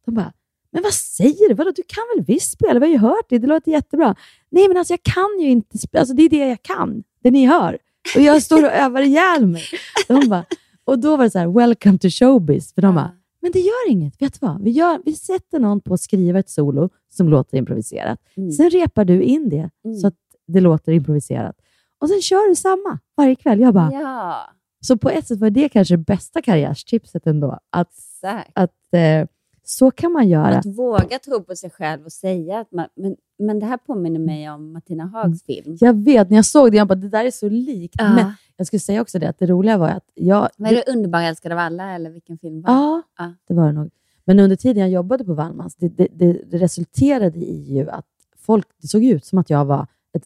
[0.06, 0.32] De bara,
[0.70, 1.54] men vad säger du?
[1.54, 2.80] Vadå, du kan väl visst spela?
[2.80, 3.38] Vi har ju hört det.
[3.38, 4.16] Det låter jättebra.
[4.50, 6.00] Nej, men alltså jag kan ju inte spela.
[6.00, 7.02] Alltså, det är det jag kan.
[7.22, 7.78] Det ni hör.
[8.16, 9.62] Och jag står och övar ihjäl mig.
[10.08, 10.44] De bara,
[10.84, 12.74] och då var det så här, welcome to showbiz.
[12.74, 13.10] För de bara,
[13.42, 14.22] men det gör inget.
[14.22, 14.62] Vet du vad?
[14.62, 18.18] Vi, gör, vi sätter någon på att skriva ett solo som låter improviserat.
[18.56, 20.14] Sen repar du in det så att
[20.46, 21.56] det låter improviserat.
[22.00, 23.60] Och sen kör du samma varje kväll.
[23.60, 24.40] Jag bara, Ja,
[24.80, 27.58] så på ett sätt var det kanske det bästa karriärstipset ändå.
[27.70, 28.50] Att, exakt.
[28.54, 29.26] att eh,
[29.64, 30.58] så kan man göra.
[30.58, 34.20] Att våga tro på sig själv och säga att man, men, men det här påminner
[34.20, 35.76] mig om Martina Hags film.
[35.80, 37.94] Jag vet, när jag såg det, jag bara, det där är så likt.
[37.98, 38.14] Ja.
[38.14, 40.48] Men jag skulle säga också det, att det roliga var att jag...
[40.56, 42.80] Vad är det, Underbar älskad av alla, eller vilken film var det?
[42.80, 43.34] Ja, Ja.
[43.48, 43.90] det var det nog.
[44.24, 48.06] Men under tiden jag jobbade på Wallmans, det, det, det, det resulterade i ju att
[48.38, 50.24] folk, det såg ut som att jag var ett,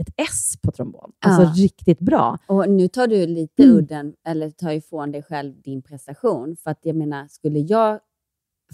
[0.00, 1.12] ett S på trombon.
[1.26, 1.52] Alltså Ja.
[1.64, 2.38] riktigt bra.
[2.46, 3.76] Och nu tar du lite Mm.
[3.76, 6.56] udden, eller tar ifrån dig själv din prestation.
[6.56, 8.00] För att jag menar, skulle jag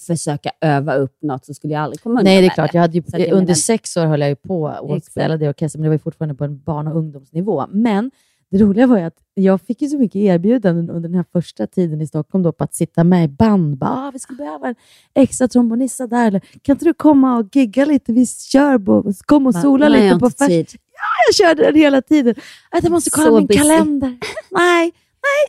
[0.06, 2.74] försöka öva upp något så skulle jag aldrig komma undan Nej, det är klart.
[2.74, 5.48] Jag hade ju, jag under menar- sex år höll jag ju på och spelade i
[5.48, 7.66] orkester, men det var ju fortfarande på en barn och ungdomsnivå.
[7.70, 8.10] Men
[8.50, 11.66] det roliga var ju att jag fick ju så mycket erbjudanden under den här första
[11.66, 13.76] tiden i Stockholm då, på att sitta med i band.
[13.78, 14.74] Bara, ah, vi skulle behöva en
[15.14, 16.26] extra trombonista där.
[16.26, 18.12] Eller, kan inte du komma och gigga lite?
[18.12, 19.62] Vi kör på, kom och Va?
[19.62, 20.74] sola jag lite på fest.
[20.74, 22.34] Ja, jag körde den hela tiden.
[22.70, 23.58] Att jag måste kolla Så min busy.
[23.60, 24.08] kalender.
[24.50, 24.92] Nej,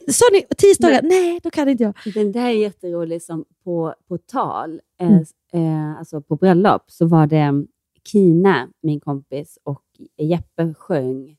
[0.05, 0.13] nej.
[0.13, 1.01] Sa ni tisdagar?
[1.03, 1.93] Nej, då kan inte jag.
[2.13, 5.23] Den där är jätterolig, som på, på tal, eh, Mm.
[5.93, 7.65] eh, alltså på bröllop, så var det
[8.11, 9.81] Kina, min kompis, och
[10.17, 11.35] Jeppe sjöng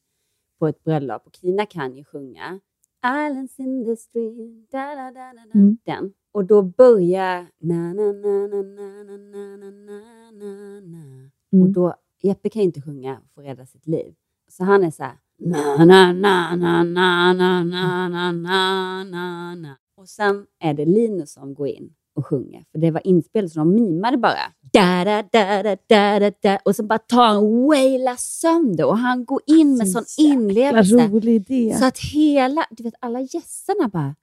[0.62, 1.26] på ett bröllop.
[1.26, 2.60] Och Kina kan ju sjunga
[3.06, 5.58] Islands in the stream, da, da, da, da.
[5.58, 5.78] Mm.
[5.84, 6.12] den.
[6.32, 11.62] Och då börjar na na na na na na na na na na Mm.
[11.62, 14.14] Och då, Jeppe kan ju inte sjunga för att rädda sitt liv.
[14.48, 19.76] Så han är så här na na na na na na na na na na
[19.94, 22.64] Och sen är det Linus som går in och sjunger.
[22.72, 24.38] För det var inspelat så de mimade bara.
[24.72, 26.58] Da, da, da, da, da, da, da.
[26.64, 30.94] Och så bara tar han wailar sönder och han går in med sån Jäkla inlevelse.
[31.08, 31.76] rolig idé.
[31.78, 34.14] Så att hela, du vet alla gästerna bara,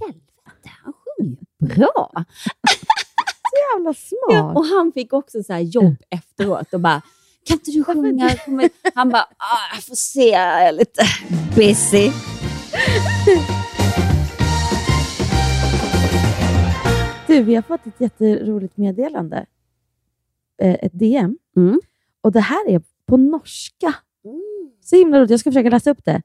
[0.00, 2.12] helvete, han sjunger ju bra.
[3.50, 4.20] Så jävla smart.
[4.30, 7.02] Ja, och han fick också så här jobb efteråt och bara,
[7.46, 8.30] kan inte du sjunga?
[8.44, 11.02] Kom igen." Han bara, ah, jag får se, jag är lite
[11.56, 12.10] busy.
[17.30, 19.46] Du, vi har fått ett jätteroligt meddelande.
[20.62, 21.38] Eh, ett DM.
[21.56, 21.80] Mm.
[22.20, 23.94] Och det här är på norska.
[24.84, 25.30] Så himla roligt.
[25.30, 26.22] Jag ska försöka läsa upp det.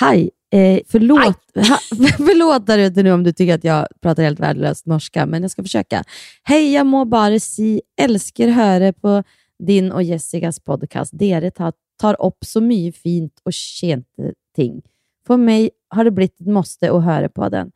[0.00, 0.30] Hej.
[0.50, 1.20] Eh, förlåt,
[1.54, 1.78] ha,
[2.16, 5.50] förlåt där ute nu om du tycker att jag pratar helt värdelöst norska, men jag
[5.50, 6.04] ska försöka.
[6.42, 9.22] Hej, jag må bara si älsker höra på
[9.58, 11.10] din och Jessicas podcast.
[11.14, 14.82] Dere tar, tar upp så mycket fint och kjente ting.
[15.26, 17.72] För mig har det blivit ett måste att höra på den.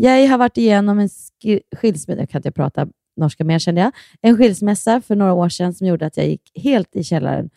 [0.00, 3.92] Jag har varit igenom en sk- skilsmässa, jag kan inte prata norska mer kände jag,
[4.20, 7.50] en skilsmässa för några år sedan som gjorde att jag gick helt i källaren.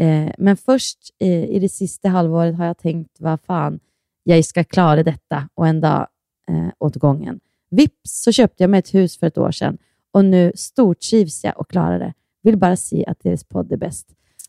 [0.00, 3.80] Eh, men först eh, i det sista halvåret har jag tänkt, vad fan,
[4.22, 6.06] jag ska klara detta och en dag
[6.50, 7.40] eh, åt gången.
[7.70, 9.78] Vips så köpte jag mig ett hus för ett år sedan
[10.12, 12.12] och nu stortrivs jag och klarar det.
[12.42, 14.06] Vill bara säga att deras podd är bäst.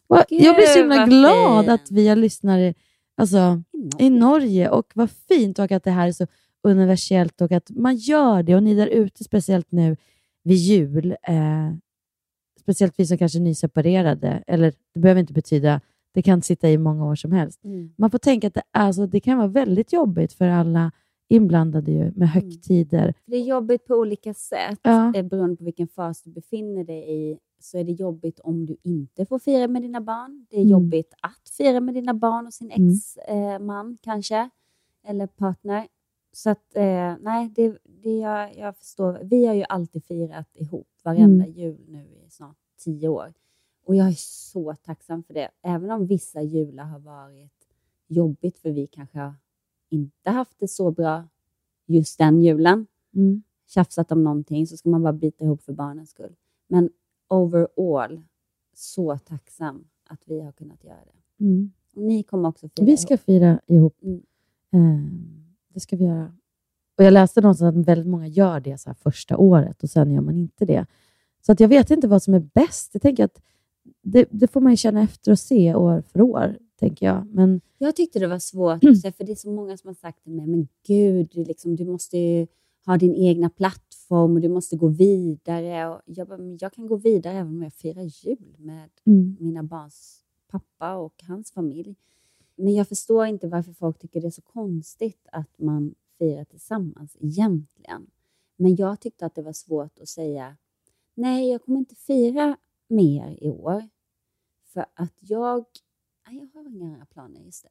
[0.08, 1.82] Och jag blir så himla glad fint.
[1.82, 2.74] att vi har lyssnare
[3.18, 3.62] alltså,
[4.00, 6.28] i Norge och vad fint och att det här är så
[6.64, 9.98] universellt och att man gör det och ni där ute, speciellt nu
[10.44, 11.72] vid jul, eh,
[12.60, 15.82] speciellt vi som kanske är nyseparerade, eller det behöver inte betyda,
[16.14, 17.64] det kan sitta i många år som helst.
[17.64, 17.94] Mm.
[17.98, 20.92] Man får tänka att det, alltså, det kan vara väldigt jobbigt för alla
[21.30, 23.14] inblandade ju, med högtider.
[23.26, 24.80] Det är jobbigt på olika sätt.
[24.82, 25.14] Ja.
[25.16, 28.78] Eh, Beroende på vilken fas du befinner dig i så är det jobbigt om du
[28.84, 30.46] inte får fira med dina barn.
[30.50, 30.72] Det är Mm.
[30.72, 32.90] jobbigt att fira med dina barn och sin Mm.
[32.94, 34.50] ex-man kanske,
[35.08, 35.88] eller partner.
[36.38, 39.20] Så att, eh, nej, det, det jag, jag förstår.
[39.24, 41.52] Vi har ju alltid firat ihop varenda Mm.
[41.58, 43.34] jul nu i snart tio år.
[43.86, 45.50] Och jag är så tacksam för det.
[45.62, 47.68] Även om vissa jular har varit
[48.08, 49.34] jobbigt för vi kanske har
[49.90, 51.28] inte haft det så bra
[51.86, 52.88] just den julen.
[53.16, 53.44] Mm.
[53.68, 56.36] Tjafsat om någonting så ska man bara bita ihop för barnens skull.
[56.68, 56.90] Men
[57.28, 58.22] overall,
[58.74, 61.44] så tacksam att vi har kunnat göra det.
[61.46, 61.72] Mm.
[61.96, 63.22] Och ni kommer också fira Vi ska ihop.
[63.22, 63.98] fira ihop.
[64.04, 64.22] Mm.
[64.72, 65.47] Eh,
[65.78, 66.32] det ska vi göra.
[66.98, 70.22] Och Jag läste någonstans att väldigt många gör det så första året och sen gör
[70.22, 70.86] man inte det.
[71.46, 72.90] Så att jag vet inte vad som är bäst.
[72.94, 73.42] Jag tänker att
[74.04, 77.28] det, det får man känna efter och se år för år, tänker jag.
[77.34, 78.96] Men Jag tyckte det var svårt, Mm.
[78.96, 81.86] för det är så många som har sagt till mig, men gud, du, liksom, du
[81.86, 82.48] måste ju
[82.86, 85.88] ha din egna plattform och du måste gå vidare.
[85.90, 89.38] Och jag, bara, jag kan gå vidare även om jag firar jul med Mm.
[89.40, 90.20] mina barns
[90.52, 91.96] pappa och hans familj.
[92.58, 97.18] Men jag förstår inte varför folk tycker det är så konstigt att man firar tillsammans
[97.20, 98.08] egentligen.
[98.56, 100.58] Men jag tyckte att det var svårt att säga,
[101.14, 103.90] nej, jag kommer inte fira mer i år.
[104.74, 105.66] För att jag,
[106.28, 107.70] nej, jag har inga planer just det.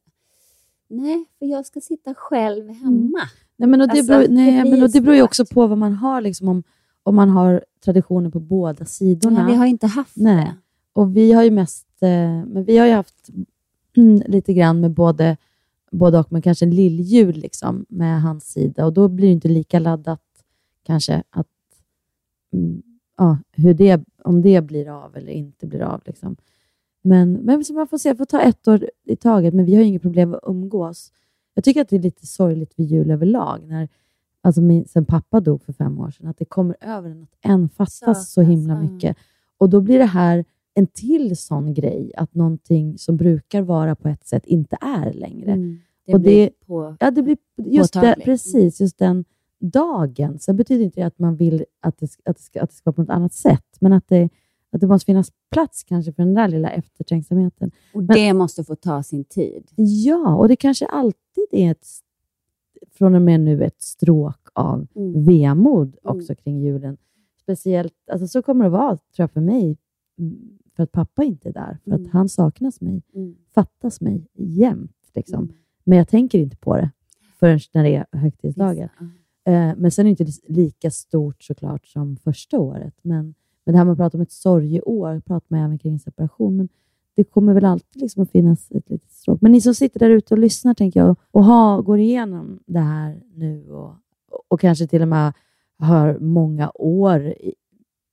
[0.87, 3.19] Nej, för jag ska sitta själv hemma.
[3.55, 5.67] Nej, men och det, Alltså, beror, nej, blir men och det beror ju också på
[5.67, 6.63] vad man har, liksom, om,
[7.03, 9.43] om man har traditioner på båda sidorna.
[9.43, 10.45] Nej, vi har inte haft Nej.
[10.45, 10.55] det.
[10.93, 12.09] Och vi har ju mest, eh,
[12.45, 13.45] men vi har ju haft mm,
[14.27, 15.37] lite grann med både,
[15.91, 18.85] både och, men kanske en lilljul liksom, med hans sida.
[18.85, 20.21] Och då blir det inte lika laddat
[20.83, 21.47] kanske att,
[22.53, 22.81] mm,
[23.17, 26.01] ja, hur det, om det blir av eller inte blir av.
[26.05, 26.35] Liksom.
[27.01, 29.81] Men, men så man får se, får ta ett år i taget, men vi har
[29.81, 31.11] ju inget problem att umgås.
[31.53, 33.89] Jag tycker att det är lite sorgligt vid jul överlag, när,
[34.41, 37.29] alltså min, sen pappa dog för fem år sedan, att det kommer över en att
[37.41, 39.17] en fattas så himla mycket.
[39.57, 40.45] Och då blir det här
[40.77, 45.51] en till sån grej, att någonting som brukar vara på ett sätt inte är längre.
[45.51, 45.77] Mm.
[46.05, 49.25] Det och blir det, på, ja, det blir just det, precis, just den
[49.59, 50.39] dagen.
[50.39, 52.89] Sen betyder inte det att man vill att det, att det, ska, att det ska
[52.89, 54.29] vara på något annat sätt, men att det,
[54.71, 57.71] att det måste finnas plats kanske för den där lilla eftertänksamheten.
[57.93, 59.71] och Men- det måste få ta sin tid.
[59.75, 61.87] Ja, och det kanske alltid är ett,
[62.91, 65.23] från och med nu ett stråk av Mm.
[65.25, 66.97] vemod också kring julen.
[67.41, 69.77] Speciellt, alltså så kommer det vara tror jag för mig,
[70.19, 71.77] mm, för att pappa inte är där.
[71.83, 72.05] För Mm.
[72.05, 73.35] att han saknas mig, Mm.
[73.53, 74.91] fattas mig jämt.
[75.15, 75.43] Liksom.
[75.43, 75.55] Mm.
[75.83, 76.91] Men jag tänker inte på det
[77.39, 78.89] förrän när det är högtidsdagar.
[79.45, 82.93] Eh, men sen är det inte lika stort såklart som första året.
[83.01, 83.33] Men,
[83.65, 86.57] men det här med att prata om ett sorgeår pratar man även kring separation.
[86.57, 86.69] Men
[87.15, 89.41] det kommer väl alltid liksom att finnas ett litet stråk.
[89.41, 92.79] Men ni som sitter där ute och lyssnar tänker jag, och ha, går igenom det
[92.79, 93.93] här nu och,
[94.47, 95.33] och kanske till och med
[95.77, 97.55] har många år i-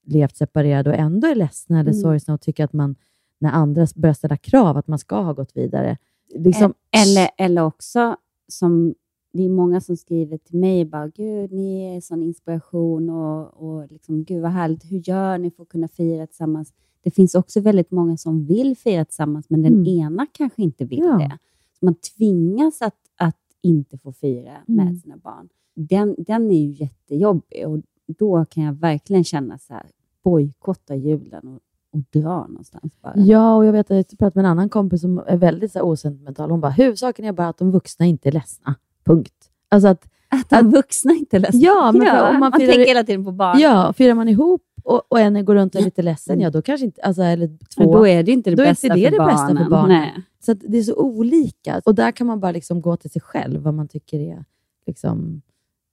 [0.04, 2.02] levt separerade och ändå är ledsna eller Mm.
[2.02, 2.94] sorgsna och tycker att man,
[3.38, 5.98] när andra börjar ställa krav, att man ska ha gått vidare.
[6.34, 8.16] Liksom, Eller, eller också,
[8.48, 8.94] som
[9.32, 13.92] det är många som skriver till mig, bara, gud, ni är sån inspiration och, och
[13.92, 16.72] liksom, gud vad härligt, hur gör ni för att kunna fira tillsammans?
[17.02, 19.86] Det finns också väldigt många som vill fira tillsammans, men den Mm.
[19.86, 21.18] ena kanske inte vill Ja.
[21.18, 21.38] det.
[21.78, 24.84] Så man tvingas att, att inte få fira Mm.
[24.86, 25.48] med sina barn.
[25.74, 29.86] Den, den är ju jättejobbig och då kan jag verkligen känna så här,
[30.24, 31.60] bojkotta julen och,
[31.92, 33.14] och dra någonstans bara.
[33.16, 35.78] Ja, och jag vet att jag pratade med en annan kompis som är väldigt så
[35.78, 36.50] här, osentimental.
[36.50, 38.74] Hon bara, huvudsaken är bara att de vuxna inte är ledsna.
[39.04, 39.50] Punkt.
[39.68, 41.60] Alltså att, Att de vuxna inte är ledsna.
[41.60, 43.58] Ja, men Ja, om man, man firar, tänker hela tiden på barn.
[43.60, 46.62] Ja, firar man ihop och, och en går runt och är lite ledsen, ja då
[46.62, 47.56] kanske inte, alltså, eller två.
[47.76, 49.70] Men då är det inte det då bästa är inte det för det bästa för
[49.70, 49.88] barnen.
[49.88, 50.22] Nej.
[50.40, 51.80] Så att det är så olika.
[51.84, 54.44] Och där kan man bara liksom gå till sig själv, vad man tycker är...
[54.86, 55.42] Liksom,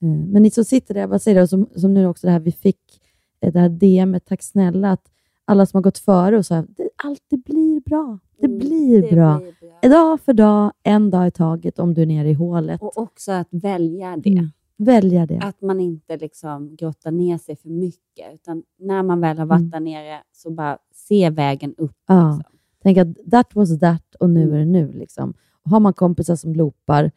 [0.06, 2.52] men ni som sitter där, vad säger du, som, som nu också det här vi
[2.52, 3.02] fick,
[3.42, 5.12] eh, det här DMet, tack snälla, att
[5.46, 8.20] alla som har gått före och det, allt det blir bra.
[8.42, 9.38] Det blir Mm, det bra.
[9.38, 9.90] blir bra.
[9.90, 12.82] Dag för dag, en dag i taget om du är nere i hålet.
[12.82, 14.30] Och också att välja det.
[14.30, 14.50] Mm.
[14.78, 15.40] Välja det.
[15.44, 19.60] Att man inte liksom grottar ner sig för mycket, utan när man väl har varit
[19.60, 19.70] Mm.
[19.70, 21.96] där nere, så bara se vägen upp.
[22.08, 22.36] Ja.
[22.38, 22.58] Liksom.
[22.84, 24.54] Tänk att that was that och nu Mm.
[24.54, 24.92] är det nu.
[24.92, 25.34] Liksom.
[25.64, 27.12] Har man kompisar som loopar, eh,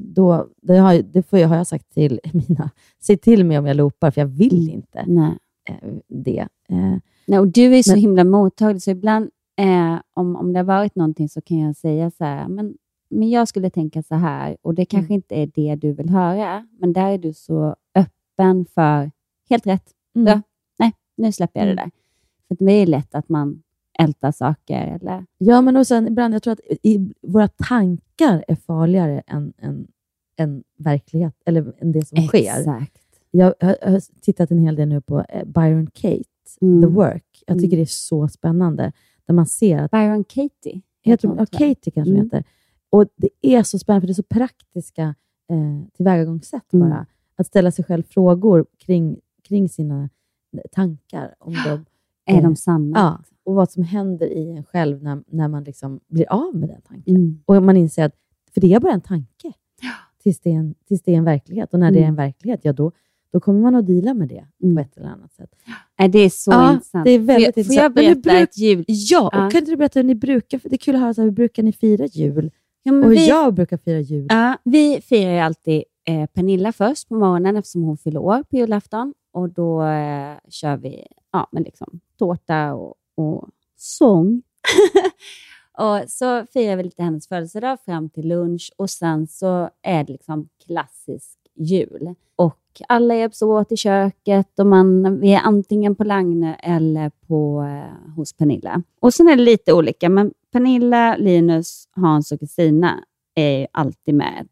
[0.00, 2.70] då, det, har, det får jag, har jag sagt till mina,
[3.02, 5.38] säg till mig om jag loopar, för jag vill inte Nej.
[5.68, 6.48] eh, det.
[6.68, 10.58] Eh, Nej, och du är så Men- himla mottaglig, så ibland eh, om, om det
[10.58, 12.74] har varit någonting så kan jag säga så här, men,
[13.10, 16.66] men jag skulle tänka så här, och det kanske inte är det du vill höra,
[16.80, 19.10] men där är du så öppen för,
[19.50, 20.26] helt rätt, Mm.
[20.28, 20.42] ja,
[20.78, 21.84] nej, nu släpper jag det Mm.
[21.84, 21.90] där.
[22.48, 23.62] För det är lätt att man
[23.98, 28.54] ältar saker, eller ja, men och sen ibland, jag tror att i, våra tankar är
[28.56, 29.86] farligare än, än,
[30.38, 32.58] än verklighet, eller än det som sker.
[32.58, 32.98] Exakt.
[33.30, 36.24] Jag har, jag har tittat en hel del nu på eh, Byron Kate,
[36.60, 36.80] Mm.
[36.82, 37.42] The Work.
[37.46, 37.78] Jag tycker Mm.
[37.78, 38.92] det är så spännande.
[39.26, 40.80] Där man ser att Byron Katie.
[41.02, 41.46] heter, hon, ja.
[41.46, 42.24] Katie kanske Mm.
[42.24, 42.44] heter.
[42.90, 45.14] Och Det är så spännande, för det är så praktiska
[45.50, 46.88] eh, tillvägagångssätt Mm.
[46.90, 47.06] bara.
[47.36, 50.08] Att ställa sig själv frågor kring, kring sina
[50.72, 51.34] tankar.
[51.38, 51.84] Om de,
[52.26, 52.98] Är de sanna?
[52.98, 56.68] Ja, och vad som händer i en själv när, när man liksom blir av med
[56.68, 57.16] den tanken.
[57.16, 57.42] Mm.
[57.46, 58.12] Och man inser att,
[58.54, 59.52] för det är bara en tanke,
[60.22, 61.72] tills det är en, tills det är en verklighet.
[61.74, 62.08] Och när det är Mm.
[62.10, 62.92] en verklighet, ja då,
[63.32, 65.50] då kommer man att dela med det på ett eller annat sätt.
[66.12, 67.04] Det är så Ja, intressant.
[67.04, 68.24] det är väldigt får jag, får jag intressant.
[68.24, 68.84] Berätta bruk- ett jul?
[68.88, 69.50] Ja, och Ja.
[69.50, 71.26] kan inte du berätta hur ni brukar, för det är kul att höra, så här,
[71.26, 72.50] hur brukar ni fira jul?
[72.82, 74.26] Ja, och hur vi- jag brukar fira jul.
[74.30, 78.56] Ja, vi firar ju alltid eh, Pernilla först på morgonen eftersom hon fyller år på
[78.56, 79.14] julafton.
[79.36, 84.42] Och då eh, kör vi ja, men liksom, tårta och, och sång.
[85.78, 90.12] och så firar vi lite hennes födelsedag fram till lunch och sen så är det
[90.12, 92.14] liksom klassisk jul.
[92.36, 97.62] Och alla hjälps åt i köket och man, vi är antingen på Lagne eller på,
[97.62, 98.82] eh, hos Pernilla.
[99.00, 104.14] Och sen är det lite olika, men Pernilla, Linus, Hans och Kristina är ju alltid
[104.14, 104.48] med.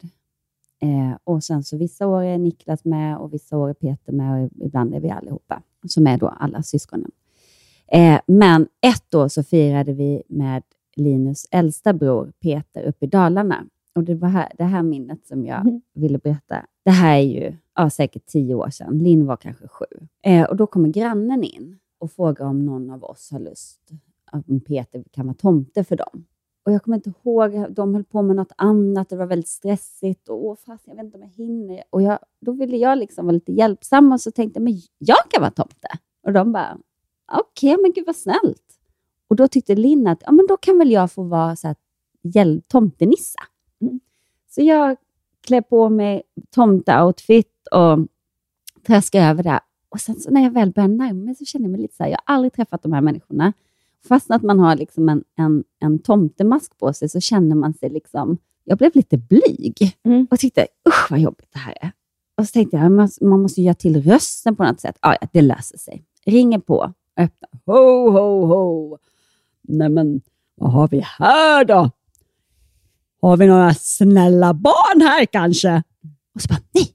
[0.85, 4.45] Eh, och sen så vissa år är Niklas med och vissa år är Peter med
[4.45, 7.11] och ibland är vi allihopa, som är då alla syskonen.
[7.87, 10.63] Eh, men ett år så firade vi med
[10.97, 13.65] Linus äldsta bror Peter uppe i Dalarna.
[13.95, 15.81] Och det var här, det här minnet som jag Mm.
[15.95, 16.67] ville berätta.
[16.85, 18.99] Det här är ju ja, säkert tio år sedan.
[18.99, 19.85] Linn var kanske sju.
[20.23, 23.81] Eh, och då kommer grannen in och frågar om någon av oss har lust,
[24.49, 26.25] om Peter kan vara tomte för dem.
[26.65, 30.29] Och jag kommer inte ihåg, de höll på med något annat, det var väldigt stressigt.
[30.29, 31.83] Och åh, fast jag vet inte om jag hinner.
[31.91, 35.31] Och jag, då ville jag liksom vara lite hjälpsam och så tänkte jag, men jag
[35.31, 35.89] kan vara tomte.
[36.23, 36.79] Och de bara,
[37.33, 38.79] okej, men gud vad snällt.
[39.29, 41.77] Och då tyckte Linn att, ja men då kan väl jag få vara så här,
[42.23, 43.41] hjälp, tomtenissa.
[43.81, 44.01] Mm.
[44.51, 44.97] Så jag
[45.41, 47.99] klär på mig tomteoutfit och
[48.87, 49.61] traskar över där.
[49.89, 52.03] Och sen så när jag väl börjar närma mig så känner jag mig lite så
[52.03, 53.53] här, jag har aldrig träffat de här människorna.
[54.09, 57.91] Fast att man har liksom en, en, en tomtemask på sig så känner man sig
[57.91, 59.99] liksom, jag blev lite blyg
[60.31, 61.93] och tyckte, usch vad jobbigt det här är.
[62.37, 64.99] Och så tänkte jag, man måste, man måste göra till rösten på något sätt.
[65.03, 66.05] Ja, ja, det löser sig.
[66.27, 67.51] Ringer på, öppnar.
[67.67, 68.99] Ho, ho, ho.
[69.63, 70.21] Nej men,
[70.55, 71.91] vad har vi här då?
[73.21, 75.83] Har vi några snälla barn här kanske?
[76.35, 76.91] Och så bara, nej,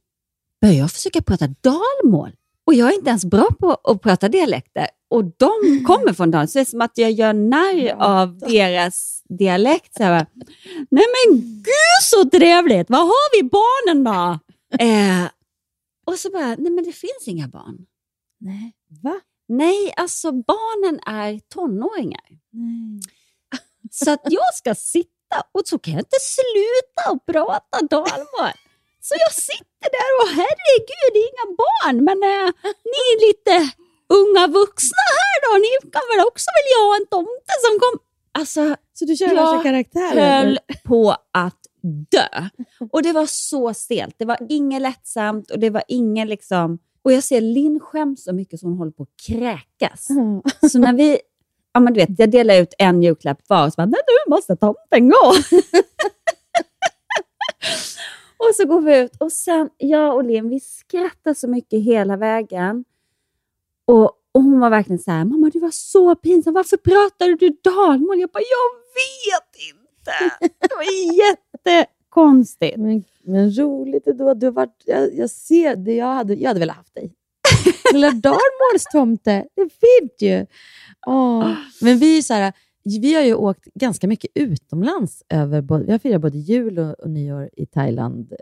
[0.62, 2.32] börjar jag försöka prata dalmål?
[2.66, 4.88] Och jag är inte ens bra på att prata dialekter.
[5.10, 9.24] Och de kommer från Dalarna, så det är som att jag gör narr av deras
[9.30, 9.94] dialekt.
[9.94, 10.26] Så bara,
[10.92, 14.40] nej men gud så trevligt, var har vi barnen då?
[14.80, 15.26] Eh,
[16.06, 17.78] och så bara, nej men det finns inga barn.
[18.40, 19.20] Nej, va?
[19.48, 22.30] Nej, alltså barnen är tonåringar.
[22.52, 23.02] Nej.
[23.92, 28.56] Så att jag ska sitta och så kan jag inte sluta och prata dalmål.
[29.02, 32.52] Så jag sitter där och herregud, det är inga barn, men eh,
[32.92, 33.74] ni är lite
[34.10, 35.52] unga vuxna här då.
[35.66, 38.00] Ni kan väl också vilja ha en tomte som kom...
[38.32, 40.46] Alltså, så du kör jag värsta karaktären?
[40.46, 41.60] höll på att
[42.12, 42.50] dö.
[42.92, 44.16] Och det var så stelt.
[44.18, 46.80] Det var inget lättsamt och det var ingen liksom...
[47.02, 50.08] Och jag ser Linn skäms så mycket så hon håller på att kräkas.
[50.72, 51.20] Så när vi...
[51.74, 54.32] Ja, men du vet, jag delar ut en julklapp var och så bara, nej nu
[54.32, 55.34] måste tomten gå.
[58.38, 62.18] och så går vi ut och sen, jag och Linn, vi skrattar så mycket hela
[62.18, 62.86] vägen.
[63.90, 67.58] Och, och hon var verkligen så här, mamma du var så pinsam, varför pratade du
[67.64, 68.20] dalmål?
[68.20, 68.70] Jag bara, jag
[69.00, 70.48] vet inte.
[70.60, 70.86] Det var
[71.18, 72.78] jättekonstigt.
[72.78, 74.34] Men, men roligt ändå.
[74.34, 75.94] Du har varit, jag, jag ser det.
[75.94, 77.14] Jag hade, jag hade velat haft dig.
[77.94, 79.46] Lilla dalmålstomte.
[79.56, 80.46] Det är fint ju.
[81.08, 81.54] Åh.
[81.82, 85.24] Men vi, är så här, vi har ju åkt ganska mycket utomlands.
[85.30, 88.34] Över, vi har firat både jul och, och nyår i Thailand.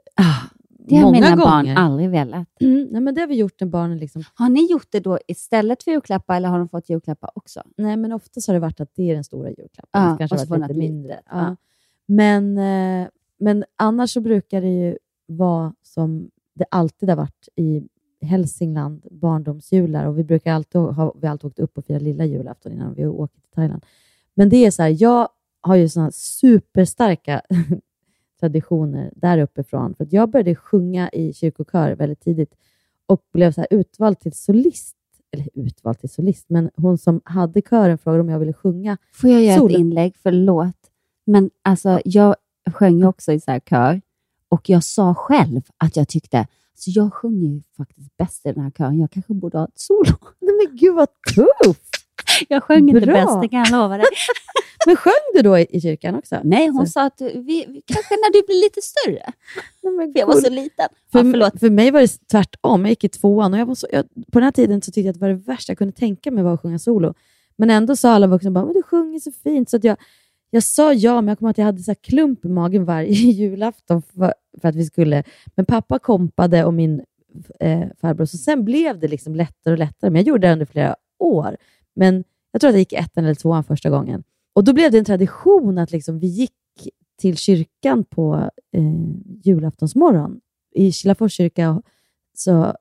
[0.89, 1.45] Det har många mina gånger.
[1.45, 2.61] barn aldrig velat.
[2.61, 4.23] Mm, nej, men det har vi gjort när barnen liksom...
[4.33, 7.63] Har ni gjort det då istället för julklappar eller har de fått julklappar också?
[7.77, 9.89] Nej, men oftast har det varit att det är den stora julklappen.
[9.91, 11.13] Ja, det kanske har varit lite mindre.
[11.13, 11.25] litet.
[11.29, 11.55] Ja.
[12.05, 13.07] Men, eh,
[13.39, 17.83] men annars så brukar det ju vara som det alltid har varit i
[18.21, 20.05] Hälsingland, barndomsjular.
[20.05, 23.05] Och vi brukar alltid ha, vi alltid åkt upp och firat lilla julafton innan vi
[23.05, 23.85] åker till Thailand.
[24.33, 25.29] Men det är så här, jag
[25.61, 27.41] har ju såna superstarka
[28.39, 29.95] traditioner där uppifrån.
[29.95, 32.55] För att jag började sjunga i kyrkokör väldigt tidigt
[33.05, 34.93] och blev så här utvald till solist.
[35.31, 39.29] Eller utvald till solist, men hon som hade kören frågade om jag ville sjunga Får
[39.29, 39.73] jag göra solo.
[39.73, 40.15] ett inlägg?
[40.23, 40.91] Förlåt.
[41.25, 42.35] Men alltså, jag
[42.71, 44.01] sjöng också i så här kör
[44.49, 48.63] och jag sa själv att jag tyckte alltså jag sjunger ju faktiskt bäst i den
[48.63, 48.99] här kören.
[48.99, 50.17] Jag kanske borde ha ett solo.
[50.39, 52.06] Nej men gud vad tufft!
[52.49, 53.13] Jag sjöng inte Bra.
[53.13, 54.05] bäst, det kan jag lova dig.
[54.85, 56.39] Men sjöng du då i, i kyrkan också?
[56.43, 57.31] Nej, hon Så- sa att vi,
[57.67, 59.31] vi, kanske när du blir lite större.
[60.19, 60.87] Jag var så liten.
[61.11, 61.59] För, Ja, förlåt.
[61.59, 62.81] för mig var det tvärtom.
[62.81, 64.99] Jag gick i tvåan och jag var så, jag, på den här tiden så tyckte
[65.01, 67.13] jag att det var det värsta jag kunde tänka mig var att sjunga solo.
[67.55, 69.69] Men ändå sa alla vuxna bara, men du sjunger så fint.
[69.69, 69.97] Så att jag,
[70.49, 74.01] jag sa ja, men jag kommer att jag hade så klump i magen varje julafton
[74.01, 75.23] för, för att vi skulle...
[75.55, 77.01] Men pappa kompade och min
[77.59, 80.09] eh, farbror, så sen blev det liksom lättare och lättare.
[80.11, 81.57] Men jag gjorde det under flera år.
[81.97, 84.23] Men jag tror att jag gick ettan eller tvåan första gången.
[84.53, 86.51] Och då blev det en tradition att liksom vi gick
[87.17, 88.83] till kyrkan på eh,
[89.43, 90.39] julaftonsmorgon.
[90.73, 91.81] I Kilafors kyrka
[92.33, 92.73] så,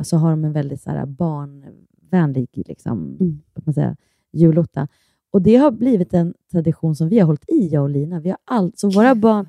[0.00, 3.16] så har de en väldigt så här, barnvänlig liksom,
[3.54, 3.96] vad man säga,
[4.32, 4.88] julotta.
[5.30, 8.20] Och det har blivit en tradition som vi har hållit i, jag och Lina.
[8.20, 9.48] Vi har all, så våra barn,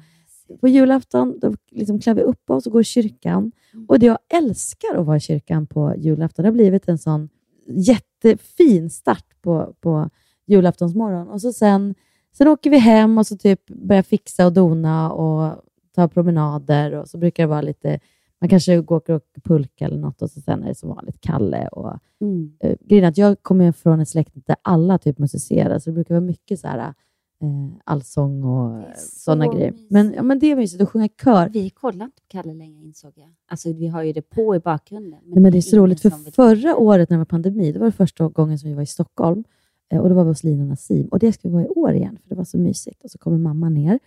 [0.62, 3.52] på julafton då liksom klär vi upp oss och går i kyrkan.
[3.88, 6.44] Och det jag älskar att vara i kyrkan på julafton.
[6.44, 7.30] Det har blivit en sån
[7.68, 10.10] jättefin start på, på
[10.48, 11.28] julaftonsmorgon.
[11.28, 11.96] Och så sen,
[12.38, 15.64] sen åker vi hem och så typ börjar fixa och dona och
[15.96, 16.92] ta promenader.
[16.92, 18.00] Och så brukar det vara lite,
[18.42, 21.22] man kanske går och åker pulka eller något och så sen är det som vanligt
[21.22, 21.68] Kalle.
[21.68, 22.52] Och, Mm.
[22.60, 25.94] eh, grejen är att jag kommer från en släkt där alla typ musicerar, så det
[25.94, 26.94] brukar vara mycket så här,
[27.42, 29.74] eh, allsång och sådana grejer.
[29.90, 31.50] Men, ja, men det är mysigt att sjunga kör.
[31.50, 33.30] Vi kollar inte på Kalle längre insåg jag.
[33.48, 35.20] Alltså vi har ju det på i bakgrunden.
[35.26, 37.80] Nej, men det är så roligt, för vill- förra året när det var pandemi, det
[37.80, 39.44] var det första gången som vi var i Stockholm.
[39.92, 41.08] Eh, Och då var vi hos Lina och Nassim.
[41.08, 43.04] Och det ska vi vara i år igen, för det var så mysigt.
[43.04, 44.00] Och så kommer mamma ner.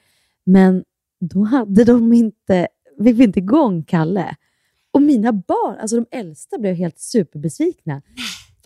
[0.44, 0.84] Men
[1.20, 2.68] då hade de inte,
[3.04, 4.36] fick vi inte igång Kalle.
[4.90, 8.02] Och mina barn, alltså de äldsta, blev helt superbesvikna.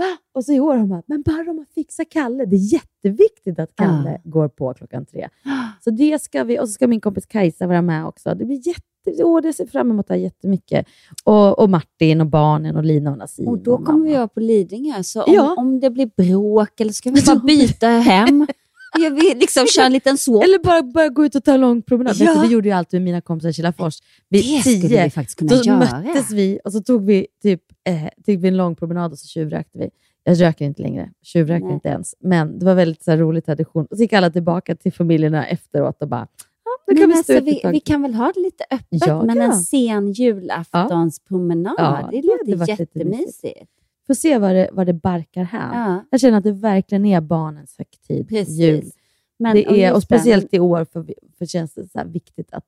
[0.02, 0.16] Va?
[0.34, 2.44] Och så i år har bara, men bara de har fixat Kalle.
[2.44, 5.28] Det är jätteviktigt att Kalle går på klockan tre.
[5.84, 8.34] Så det ska vi, och så ska min kompis Kajsa vara med också.
[8.34, 10.86] Det blir jätte, åh, det ser fram emot det här jättemycket.
[11.24, 13.48] Och, och Martin och barnen och Lina och Nassim.
[13.48, 15.54] Och då kommer vi vara på Lidingö, så om, Ja.
[15.58, 18.46] om det blir bråk eller ska vi bara byta hem?
[18.98, 20.44] Jag vill liksom köra en liten swap.
[20.44, 22.16] Eller bara börja gå ut och ta en lång promenad.
[22.16, 22.26] Ja.
[22.26, 23.94] Vet du, det gjorde ju alltid med mina kompisar i Kilafors.
[24.28, 25.78] Vid Det skulle tio, vi faktiskt kunna då göra.
[26.04, 29.26] möttes vi och så tog vi typ eh, tog vi en lång promenad och så
[29.26, 29.90] tjuvrökte vi.
[30.24, 31.74] Jag röker inte längre, tjuvröker Nej.
[31.74, 32.14] inte ens.
[32.20, 33.86] Men det var väldigt så här, rolig tradition.
[33.90, 36.26] Och så gick alla tillbaka till familjerna efteråt och bara,
[36.64, 39.36] ja, då kan vi alltså, vi, vi kan väl ha det lite öppet, Ja, men
[39.36, 39.42] ja.
[39.42, 43.70] en sen julaftonspromenad, Ja, det låter varit lite jättemysigt.
[44.12, 45.90] Får se vad det, vad det barkar här.
[45.92, 46.04] Ja.
[46.10, 48.58] Jag känner att det verkligen är barnens högtid, Precis.
[48.58, 48.84] jul.
[49.38, 51.06] Men- det och är, och speciellt i år för,
[51.38, 52.64] för känns det så här viktigt att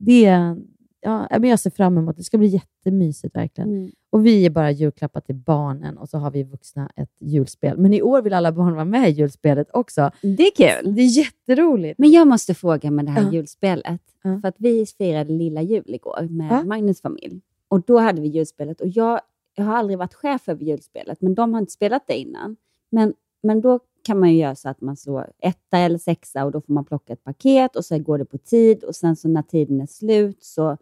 [0.00, 0.56] det är,
[1.00, 2.20] ja, men jag ser fram emot det.
[2.20, 3.70] Det ska bli jättemysigt verkligen.
[3.70, 3.90] Mm.
[4.10, 7.78] Och vi är bara julklappar till barnen och så har vi vuxna ett julspel.
[7.78, 10.10] Men i år vill alla barn vara med i julspelet också.
[10.22, 10.50] Det är
[10.82, 10.94] kul.
[10.94, 11.98] Det är jätteroligt.
[11.98, 13.32] Men jag måste fråga med det här Ja.
[13.32, 14.00] julspelet.
[14.22, 14.40] Ja.
[14.40, 16.62] För att vi firade lilla jul igår med Ja.
[16.64, 17.40] Magnus familj.
[17.68, 18.80] Och då hade vi julspelet.
[18.80, 19.20] Och jag,
[19.58, 22.56] jag har aldrig varit chef över julspelet, men de har inte spelat det innan.
[22.90, 26.52] Men, men då kan man ju göra så att man slår etta eller sexa och
[26.52, 29.28] då får man plocka ett paket och så går det på tid och sen så
[29.28, 30.76] när tiden är slut så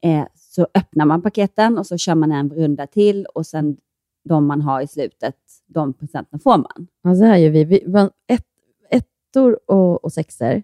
[0.00, 3.76] eh, så öppnar man paketen och så kör man en runda till och sen
[4.24, 5.36] de man har i slutet,
[5.66, 6.86] de procenten får man.
[7.02, 7.64] Ja, så här gör vi.
[7.64, 7.80] vi
[8.26, 8.46] ett,
[8.90, 10.62] ettor och, och sexor.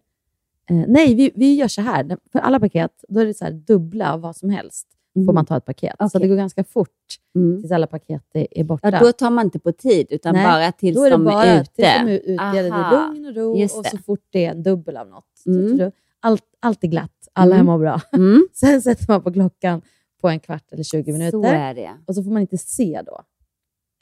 [0.70, 2.18] Eh, nej, vi, vi gör så här.
[2.32, 4.88] För alla paket, då är det så här dubbla av vad som helst.
[5.14, 5.34] Får Mhm.
[5.34, 5.94] man ta ett paket.
[5.98, 6.20] Så Okej.
[6.20, 6.88] det går ganska fort
[7.34, 7.60] Mm.
[7.60, 8.90] tills alla paket är, är borta.
[8.90, 11.24] Ja, då tar man inte på tid, utan Nej, bara tills då är det de
[11.24, 11.72] bara är ute.
[11.72, 12.32] Tills de är ute.
[12.32, 13.08] Det är Aha.
[13.12, 13.90] lugn och ro Just och det.
[13.90, 15.24] så fort det är en dubbel av något.
[15.46, 15.68] Mm.
[15.70, 15.90] Så, så,
[16.20, 17.28] allt, allt är glatt.
[17.32, 17.66] Alla Mm.
[17.66, 18.00] mår bra.
[18.12, 18.46] Mm.
[18.52, 19.82] Sen sätter man på klockan
[20.20, 21.30] på en kvart eller 20 minuter.
[21.30, 21.90] Så är det.
[22.06, 23.20] Och så får man inte se då.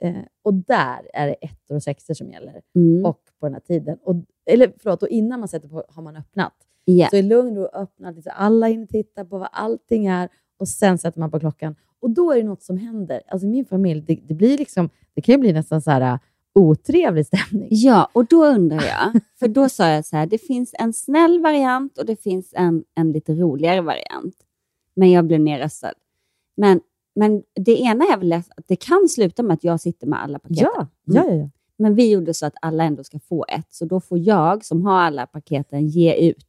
[0.02, 2.60] Eh, och där är det ettor och sexor som gäller.
[2.74, 3.04] Mm.
[3.04, 3.98] Och på den här tiden.
[4.02, 6.52] Och, eller förlåt, och innan man sätter på har man öppnat.
[6.84, 7.08] Ja.
[7.10, 8.22] Så i lugn och öppnat.
[8.24, 10.28] Så alla hinner titta på vad allting är.
[10.60, 11.74] Och sen sätter man på klockan.
[12.00, 13.22] Och då är det något som händer.
[13.28, 16.18] Alltså min familj, det, det, blir liksom, det kan ju bli nästan så här äh,
[16.54, 17.68] otrevlig stämning.
[17.70, 21.40] Ja, och då undrar jag, för då sa jag så här, det finns en snäll
[21.42, 24.34] variant och det finns en, en lite roligare variant.
[24.96, 25.92] Men jag blev nerröstad.
[26.56, 26.80] Men,
[27.14, 30.38] men det ena är väl att det kan sluta med att jag sitter med alla
[30.38, 30.68] paketen.
[30.76, 31.50] Ja, ja, ja, ja.
[31.78, 34.84] Men vi gjorde så att alla ändå ska få ett, så då får jag som
[34.86, 36.46] har alla paketen ge ut.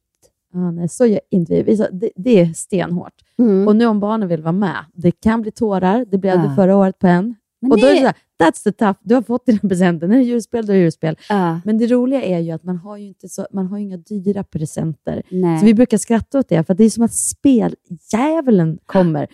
[0.52, 1.62] Ja, nej, så gör inte vi.
[1.62, 1.76] vi.
[1.76, 3.12] sa- Det, det är stenhårt.
[3.42, 3.68] Mm.
[3.68, 6.04] Och nu om barnen vill vara med, det kan bli tårar.
[6.10, 6.42] Det blev Ja.
[6.48, 7.34] det förra året på en.
[7.62, 8.98] Men och då är det så här, that's the tough.
[9.02, 10.08] Du har fått dina presenter.
[10.08, 11.16] När det är julspel, då är det julspel.
[11.28, 11.60] Ja.
[11.64, 14.44] Men det roliga är ju att man har ju, inte så, man har inga dyra
[14.44, 15.22] presenter.
[15.30, 15.60] Nej.
[15.60, 19.26] Så vi brukar skratta åt det, för det är som att speldjävulen kommer.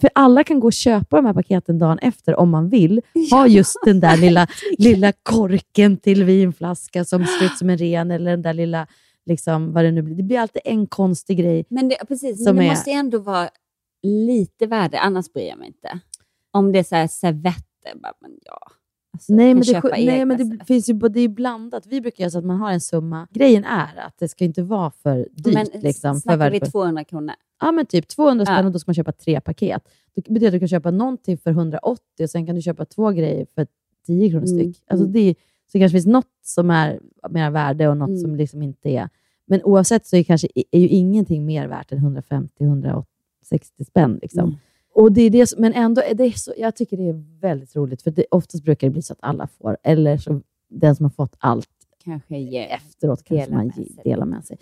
[0.00, 3.00] För alla kan gå och köpa de här paketen dagen efter om man vill.
[3.30, 4.46] Ha just den där lilla,
[4.78, 8.86] lilla korken till vinflaska som ser ut som en ren, eller den där lilla,
[9.26, 10.14] liksom, vad det nu blir.
[10.14, 11.64] Det blir alltid en konstig grej.
[11.68, 13.48] Men det, precis, men det är- måste ändå vara
[14.02, 15.98] lite värde, annars bryr jag mig inte.
[16.50, 18.58] Om det är så här servetter, bara, men ja.
[19.14, 21.86] Alltså, nej, men, det, nej, men det finns ju det är blandat.
[21.86, 23.28] Vi brukar göra så att man har en summa.
[23.30, 25.54] Grejen är att det ska inte vara för dyrt.
[25.54, 26.72] Men liksom, snackar vi värdefullt.
[26.72, 27.34] 200 kronor?
[27.60, 28.66] Ja, men typ 200 spänn Ja.
[28.66, 29.88] och då ska man köpa tre paket.
[30.14, 33.10] Det betyder att du kan köpa någonting för 180 och sen kan du köpa två
[33.10, 33.66] grejer för
[34.06, 34.82] 10 kronor Mm, styck.
[34.86, 35.12] Alltså mm.
[35.12, 35.34] det, är-
[35.72, 37.00] så det kanske finns något som är
[37.30, 38.20] mer värde och något Mm.
[38.20, 39.08] som liksom inte är.
[39.46, 43.04] Men oavsett så är, kanske, är ju ingenting mer värt än 150-160
[43.86, 44.18] spänn.
[44.22, 44.44] Liksom.
[44.44, 44.54] Mm.
[44.94, 47.76] Och det är det som, men ändå, är det så, jag tycker det är väldigt
[47.76, 51.04] roligt, för det, oftast brukar det bli så att alla får, eller så den som
[51.04, 51.68] har fått allt
[52.04, 52.66] Kanske ger.
[52.66, 54.56] efteråt kanske Delar man med ge- delar med sig.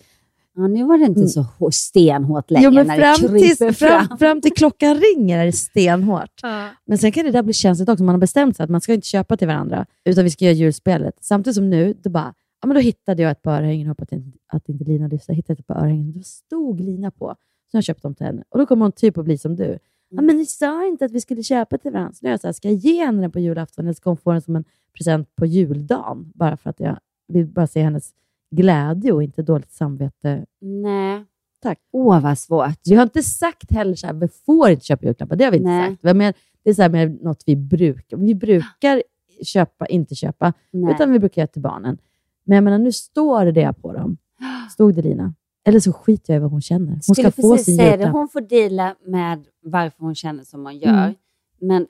[0.56, 1.28] Ja, nu var det inte Mm.
[1.28, 4.18] så hå- stenhårt längre Jo, men när fram, det kryper fram, fram.
[4.18, 6.40] fram till klockan ringer är det stenhårt.
[6.84, 8.04] Men sen kan det där bli känsligt också.
[8.04, 10.54] Man har bestämt sig att man ska inte köpa till varandra, utan vi ska göra
[10.54, 11.14] julspelet.
[11.20, 14.12] Samtidigt som nu, då bara, ja, men då hittade jag ett par örhängen, hoppas att
[14.12, 15.34] inte, att inte Lina lyssnar.
[15.34, 17.34] Hittade ett par örhängen, då stod Lina på.
[17.70, 18.42] Så jag köpte dem till henne.
[18.48, 19.78] Och då kommer hon typ att bli som du.
[20.12, 22.12] Ja, men ni sa inte att vi skulle köpa till varandra.
[22.12, 24.10] Så nu är jag så här, ska jag ge henne den på julafton eller ska
[24.10, 24.64] hon få den som en
[24.96, 26.32] present på juldagen?
[26.34, 26.98] Bara för att jag
[27.28, 28.10] vill bara se hennes
[28.50, 30.46] glädje och inte dåligt samvete.
[30.60, 31.24] Nej.
[31.62, 31.78] Tack.
[31.92, 32.78] Åh, vad svårt.
[32.84, 35.36] Vi har inte sagt heller så här, vi får inte köpa julklappar.
[35.36, 35.90] Det har vi inte Nej.
[35.90, 36.02] sagt.
[36.16, 36.32] Men
[36.62, 38.16] det är så här med något vi brukar.
[38.16, 39.02] Vi brukar
[39.44, 40.94] köpa, inte köpa, Nej.
[40.94, 41.98] utan vi brukar göra till barnen.
[42.44, 44.16] Men jag menar, nu står det på dem.
[44.72, 45.34] Stod det Lina?
[45.64, 46.92] Eller så skiter jag i vad hon känner.
[46.92, 47.90] Hon Skulle ska få sin säga det.
[47.96, 48.12] julklapp.
[48.12, 50.90] Hon får deala med varför hon känner som hon gör.
[51.04, 51.14] Mm.
[51.60, 51.86] Men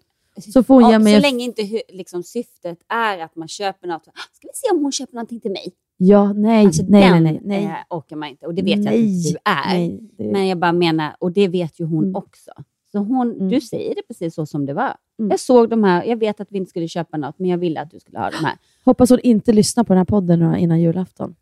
[0.53, 4.09] Så får hon mig så länge inte liksom, syftet är att man köper något.
[4.09, 5.73] "Ah, Ska vi se om hon köper någonting till mig?
[6.03, 7.65] Ja, nej, Alltså, nej, nej, den, nej, nej.
[7.65, 8.47] eh, orkar man inte.
[8.47, 9.79] Och det vet jag att Nej, du är.
[9.79, 12.17] nej, det- Men jag bara menar, och det vet ju hon Mm.
[12.17, 12.51] också.
[12.93, 13.49] Så hon, Mm.
[13.49, 14.95] du säger det precis så som det var.
[15.19, 15.31] Mm.
[15.31, 17.81] Jag såg de här, jag vet att vi inte skulle köpa något, men jag ville
[17.81, 18.55] att du skulle ha de här.
[18.85, 21.35] Hoppas hon inte lyssnar på den här podden innan julafton.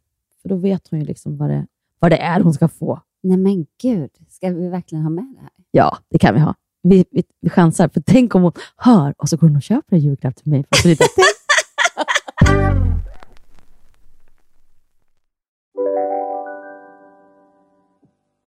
[0.43, 1.67] För då vet hon ju liksom vad det,
[1.99, 3.01] vad det är hon ska få.
[3.23, 5.51] Nej men gud, ska vi verkligen ha med det här?
[5.71, 6.55] Ja, det kan vi ha.
[6.83, 9.97] Vi, vi, vi chansar, för tänk om hon hör och så går hon och köper
[9.97, 10.65] en julklapp till mig.
[10.83, 10.99] För att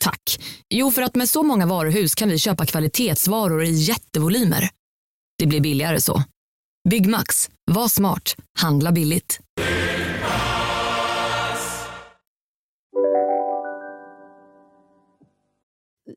[0.00, 0.22] Tack.
[0.70, 4.68] Jo, för att med så många varuhus kan vi köpa kvalitetsvaror i jättevolymer.
[5.38, 6.22] Det blir billigare så.
[6.88, 7.50] Byggmax.
[7.70, 8.36] Var smart.
[8.58, 9.40] Handla billigt.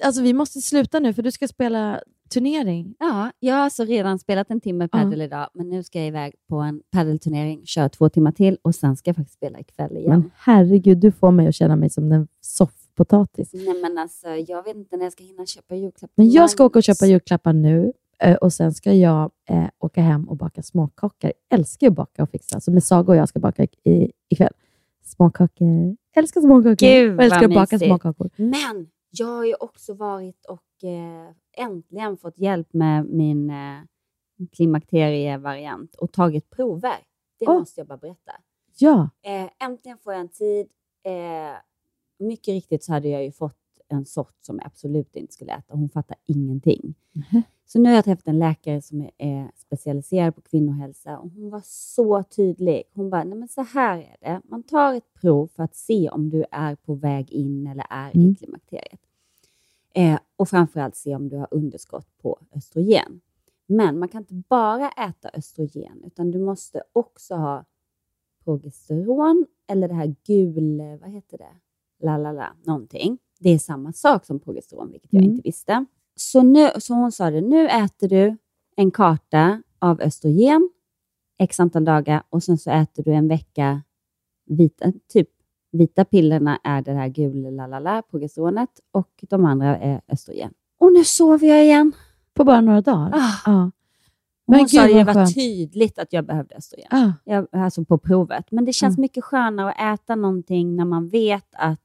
[0.04, 2.02] Alltså vi måste sluta nu för du ska spela
[2.34, 2.95] turnering.
[2.99, 6.34] Ja, jag har alltså redan spelat en timme padel idag, men nu ska jag iväg
[6.49, 10.10] på en padelturnering, köra två timmar till och sen ska jag faktiskt spela ikväll igen.
[10.10, 12.28] Men herregud, du får mig att känna mig som en
[12.92, 13.54] soffpotatis.
[13.54, 16.14] Nej, men alltså, jag vet inte när jag ska hinna köpa julklappar.
[16.16, 20.02] Men jag ska åka och köpa julklappar nu eh, och sen ska jag eh, åka
[20.02, 21.32] hem och baka småkakor.
[21.48, 24.54] Jag älskar att baka och fixa, så med Saga och jag ska baka i, ikväll.
[25.04, 25.96] Småkakor.
[26.16, 26.76] Älskar småkakor.
[26.76, 27.89] Gud, och älskar att baka mysigt.
[27.89, 28.30] småkakor.
[28.38, 33.80] Men jag har ju också varit och eh, äntligen fått hjälp med min eh,
[34.56, 36.98] klimakterievariant och tagit prover.
[37.39, 37.60] Det Åh.
[37.60, 38.32] måste jag bara berätta.
[38.78, 39.10] Ja.
[39.24, 40.68] Eh, äntligen får jag en tid.
[41.04, 41.56] Eh,
[42.24, 43.58] mycket riktigt så hade jag ju fått
[43.88, 45.76] en sort som jag absolut inte skulle äta.
[45.76, 46.94] Hon fattar ingenting.
[47.66, 51.62] Så nu har jag träffat en läkare som är, specialiserad på kvinnohälsa och hon var
[51.66, 52.84] så tydlig.
[52.94, 54.42] Hon bara, nej men så här är det.
[54.44, 58.18] Man tar ett prov för att se om du är på väg in eller är
[58.18, 58.36] i Mm.
[58.36, 59.00] klimakteriet.
[59.94, 63.22] Eh, och framförallt se om du har underskott på östrogen.
[63.68, 67.66] Men man kan inte bara äta östrogen, utan du måste också ha
[68.44, 71.56] progesteron eller det här gul, vad heter det?
[72.04, 73.18] La, la, la, någonting.
[73.39, 75.32] Det är samma sak som progesteron, vilket jag Mm.
[75.36, 75.86] inte visste.
[76.16, 78.38] Så, nu, så hon sa det, nu äter du
[78.76, 80.70] en karta av östrogen
[81.39, 83.82] x antal dagar och sen så äter du en vecka
[84.45, 85.30] vita, typ
[85.72, 90.54] vita pillerna är det här gula lalala, progesteronet och de andra är östrogen.
[90.80, 91.91] Och nu sover jag igen.
[92.34, 93.12] På bara några dagar?
[93.14, 93.32] Ah.
[93.52, 93.72] Ja.
[94.46, 96.88] Hon Men sa gud, det var tydligt att jag behövde östrogen.
[96.92, 97.12] Ah.
[97.24, 98.52] Jag, alltså på provet.
[98.52, 99.02] Men det känns Ah.
[99.02, 101.82] mycket skönare att äta någonting när man vet att,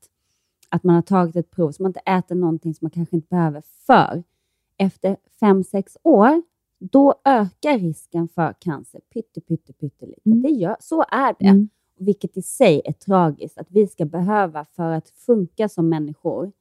[0.68, 3.28] att man har tagit ett prov, så man inte äter någonting som man kanske inte
[3.28, 3.62] behöver.
[3.86, 4.22] För
[4.78, 6.42] efter fem sex år,
[6.78, 10.20] då ökar risken för cancer pytte, pytte, pyttelite.
[10.24, 11.46] Det gör, så är det.
[11.46, 11.68] Mm.
[11.98, 16.52] Vilket i sig är tragiskt, att vi ska behöva, för att funka som människor,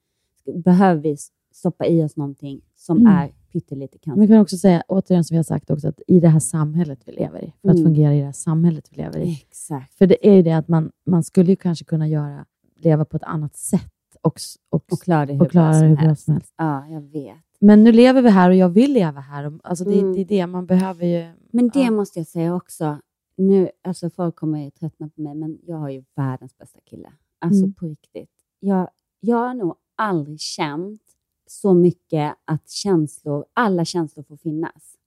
[0.64, 1.16] behöver vi
[1.52, 3.12] stoppa i oss någonting som Mm.
[3.12, 4.20] är pyttelite cancer.
[4.20, 7.00] Vi kan också säga, återigen som vi har sagt också, att i det här samhället
[7.06, 7.84] vi lever i, för att Mm.
[7.86, 9.32] fungera i det här samhället vi lever i.
[9.48, 9.94] Exakt.
[9.94, 12.44] För det är ju det att man, man skulle ju kanske kunna göra,
[12.76, 13.82] leva på ett annat sätt
[14.22, 14.40] och,
[14.70, 16.54] och, Och klara det hur, och klara bra, det hur som bra som helst.
[16.56, 17.36] Ja, jag vet.
[17.60, 19.44] Men nu lever vi här och jag vill leva här.
[19.46, 20.12] Och- Alltså det, Mm.
[20.14, 21.32] det är det, man behöver ju...
[21.52, 21.90] Men det ja.
[21.90, 22.98] måste jag säga också.
[23.36, 27.12] Nu, alltså folk kommer ju tröttna på mig, men jag har ju världens bästa kille.
[27.38, 27.74] Alltså Mm.
[27.74, 28.30] på riktigt.
[28.60, 28.88] Jag,
[29.20, 31.00] jag har nog aldrig känt
[31.46, 34.98] så mycket att känslor, alla känslor får finnas.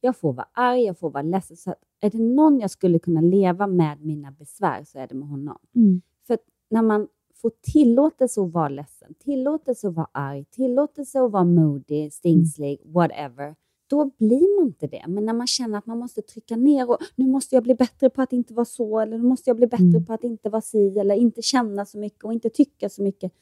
[0.00, 1.56] Jag får vara arg, jag får vara ledsen.
[1.56, 5.14] Så att är det någon jag skulle kunna leva med mina besvär så är det
[5.14, 5.58] med honom.
[5.74, 6.02] Mm.
[6.26, 11.32] För att när man får tillåtelse att vara ledsen, tillåtelse att vara arg, tillåtelse att
[11.32, 13.54] vara moody, stingslig, whatever,
[13.86, 15.04] då blir man inte det.
[15.08, 18.10] Men när man känner att man måste trycka ner och nu måste jag bli bättre
[18.10, 20.04] på att inte vara så, eller nu måste jag bli bättre Mm.
[20.04, 23.32] på att inte vara si, eller inte känna så mycket och inte tycka så mycket.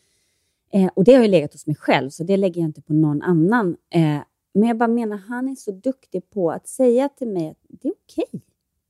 [0.73, 2.93] Eh, och det har ju legat hos mig själv, så det lägger jag inte på
[2.93, 3.77] någon annan.
[3.91, 4.21] Eh,
[4.55, 7.89] men jag bara menar, han är så duktig på att säga till mig att det
[7.89, 8.43] är okej.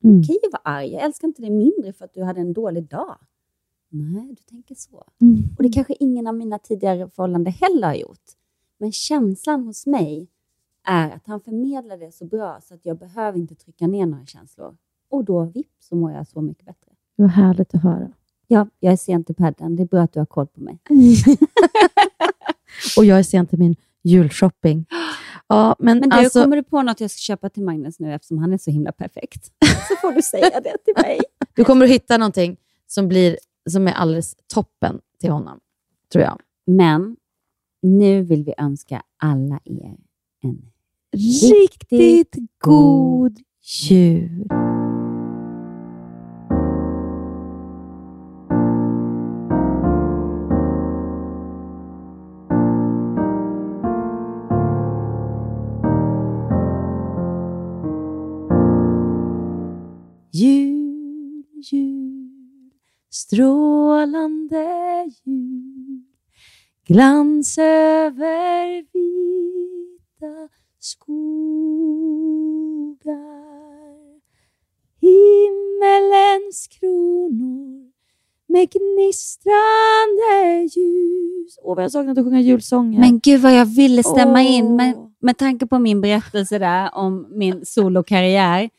[0.04, 0.20] Mm.
[0.20, 0.92] Okej att vara arg.
[0.92, 3.18] Jag älskar inte dig mindre för att du hade en dålig dag.
[3.88, 5.04] Nej, du tänker så.
[5.20, 5.42] Mm.
[5.56, 8.24] Och det kanske ingen av mina tidigare förhållanden heller har gjort.
[8.78, 10.28] Men känslan hos mig
[10.84, 14.26] är att han förmedlar det så bra så att jag behöver inte trycka ner några
[14.26, 14.76] känslor.
[15.08, 16.92] Och då vips så mår jag så mycket bättre.
[17.16, 18.12] Det var härligt att höra.
[18.52, 19.76] Ja, jag är sent i padden.
[19.76, 20.78] Det är bra att du har koll på mig.
[22.96, 24.86] och jag är sen till min julshopping.
[25.46, 28.14] Ja, men, Men du, alltså, kommer du på något jag ska köpa till Magnus nu
[28.14, 29.44] eftersom han är så himla perfekt?
[29.88, 31.20] Så får du säga det till mig.
[31.54, 33.38] du kommer att hitta någonting som, blir,
[33.70, 35.60] som är alldeles toppen till honom,
[36.12, 36.40] tror jag.
[36.66, 37.16] Men
[37.82, 39.96] nu vill vi önska alla er
[40.42, 40.72] en
[41.12, 44.46] Riktigt god jul.
[44.48, 44.71] Jul,
[63.12, 64.66] strålande
[65.24, 66.02] jul
[66.86, 70.48] Glans över vita
[70.78, 71.32] skogar
[75.00, 77.92] Himmelens kronor
[78.46, 83.00] med gnistrande ljus Åh, vad jag saknat att sjunga julsånger.
[83.00, 84.64] Men gud vad jag ville stämma in.
[84.64, 84.72] Åh.
[84.72, 88.70] Men med tanke på min berättelse där om min solokarriär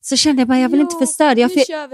[0.00, 1.40] så kände jag bara, jag vill inte förstöra det.
[1.40, 1.50] Jag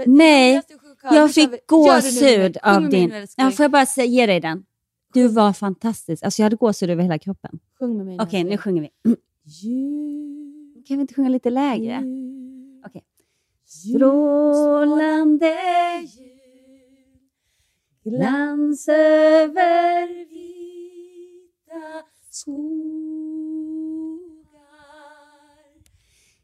[0.07, 3.13] nu fick, kör jag fick gåshud av din...
[3.37, 4.65] Ja, får jag bara säga, ge dig den?
[5.13, 6.23] Du var fantastisk.
[6.23, 7.59] Alltså jag hade gåshud över hela kroppen.
[7.79, 8.17] Sjung med mig.
[8.21, 8.89] Okej, nu sjunger vi.
[10.87, 12.03] Kan vi inte sjunga lite lägre?
[12.85, 13.03] Okej.
[13.65, 15.55] Strålande
[16.01, 17.19] jul,
[18.03, 22.63] glans över vita skogar.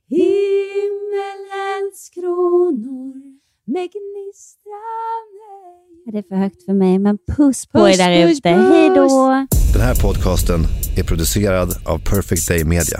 [0.07, 3.39] Himmelens kronor
[3.74, 5.48] med gnistrande
[6.12, 8.54] Det är för högt för mig, men puss på Puss, er där puss, ute.
[8.54, 8.72] puss.
[8.72, 9.48] Hej då!
[9.74, 10.60] Den här podcasten
[10.98, 13.00] är producerad av Perfect Day Media.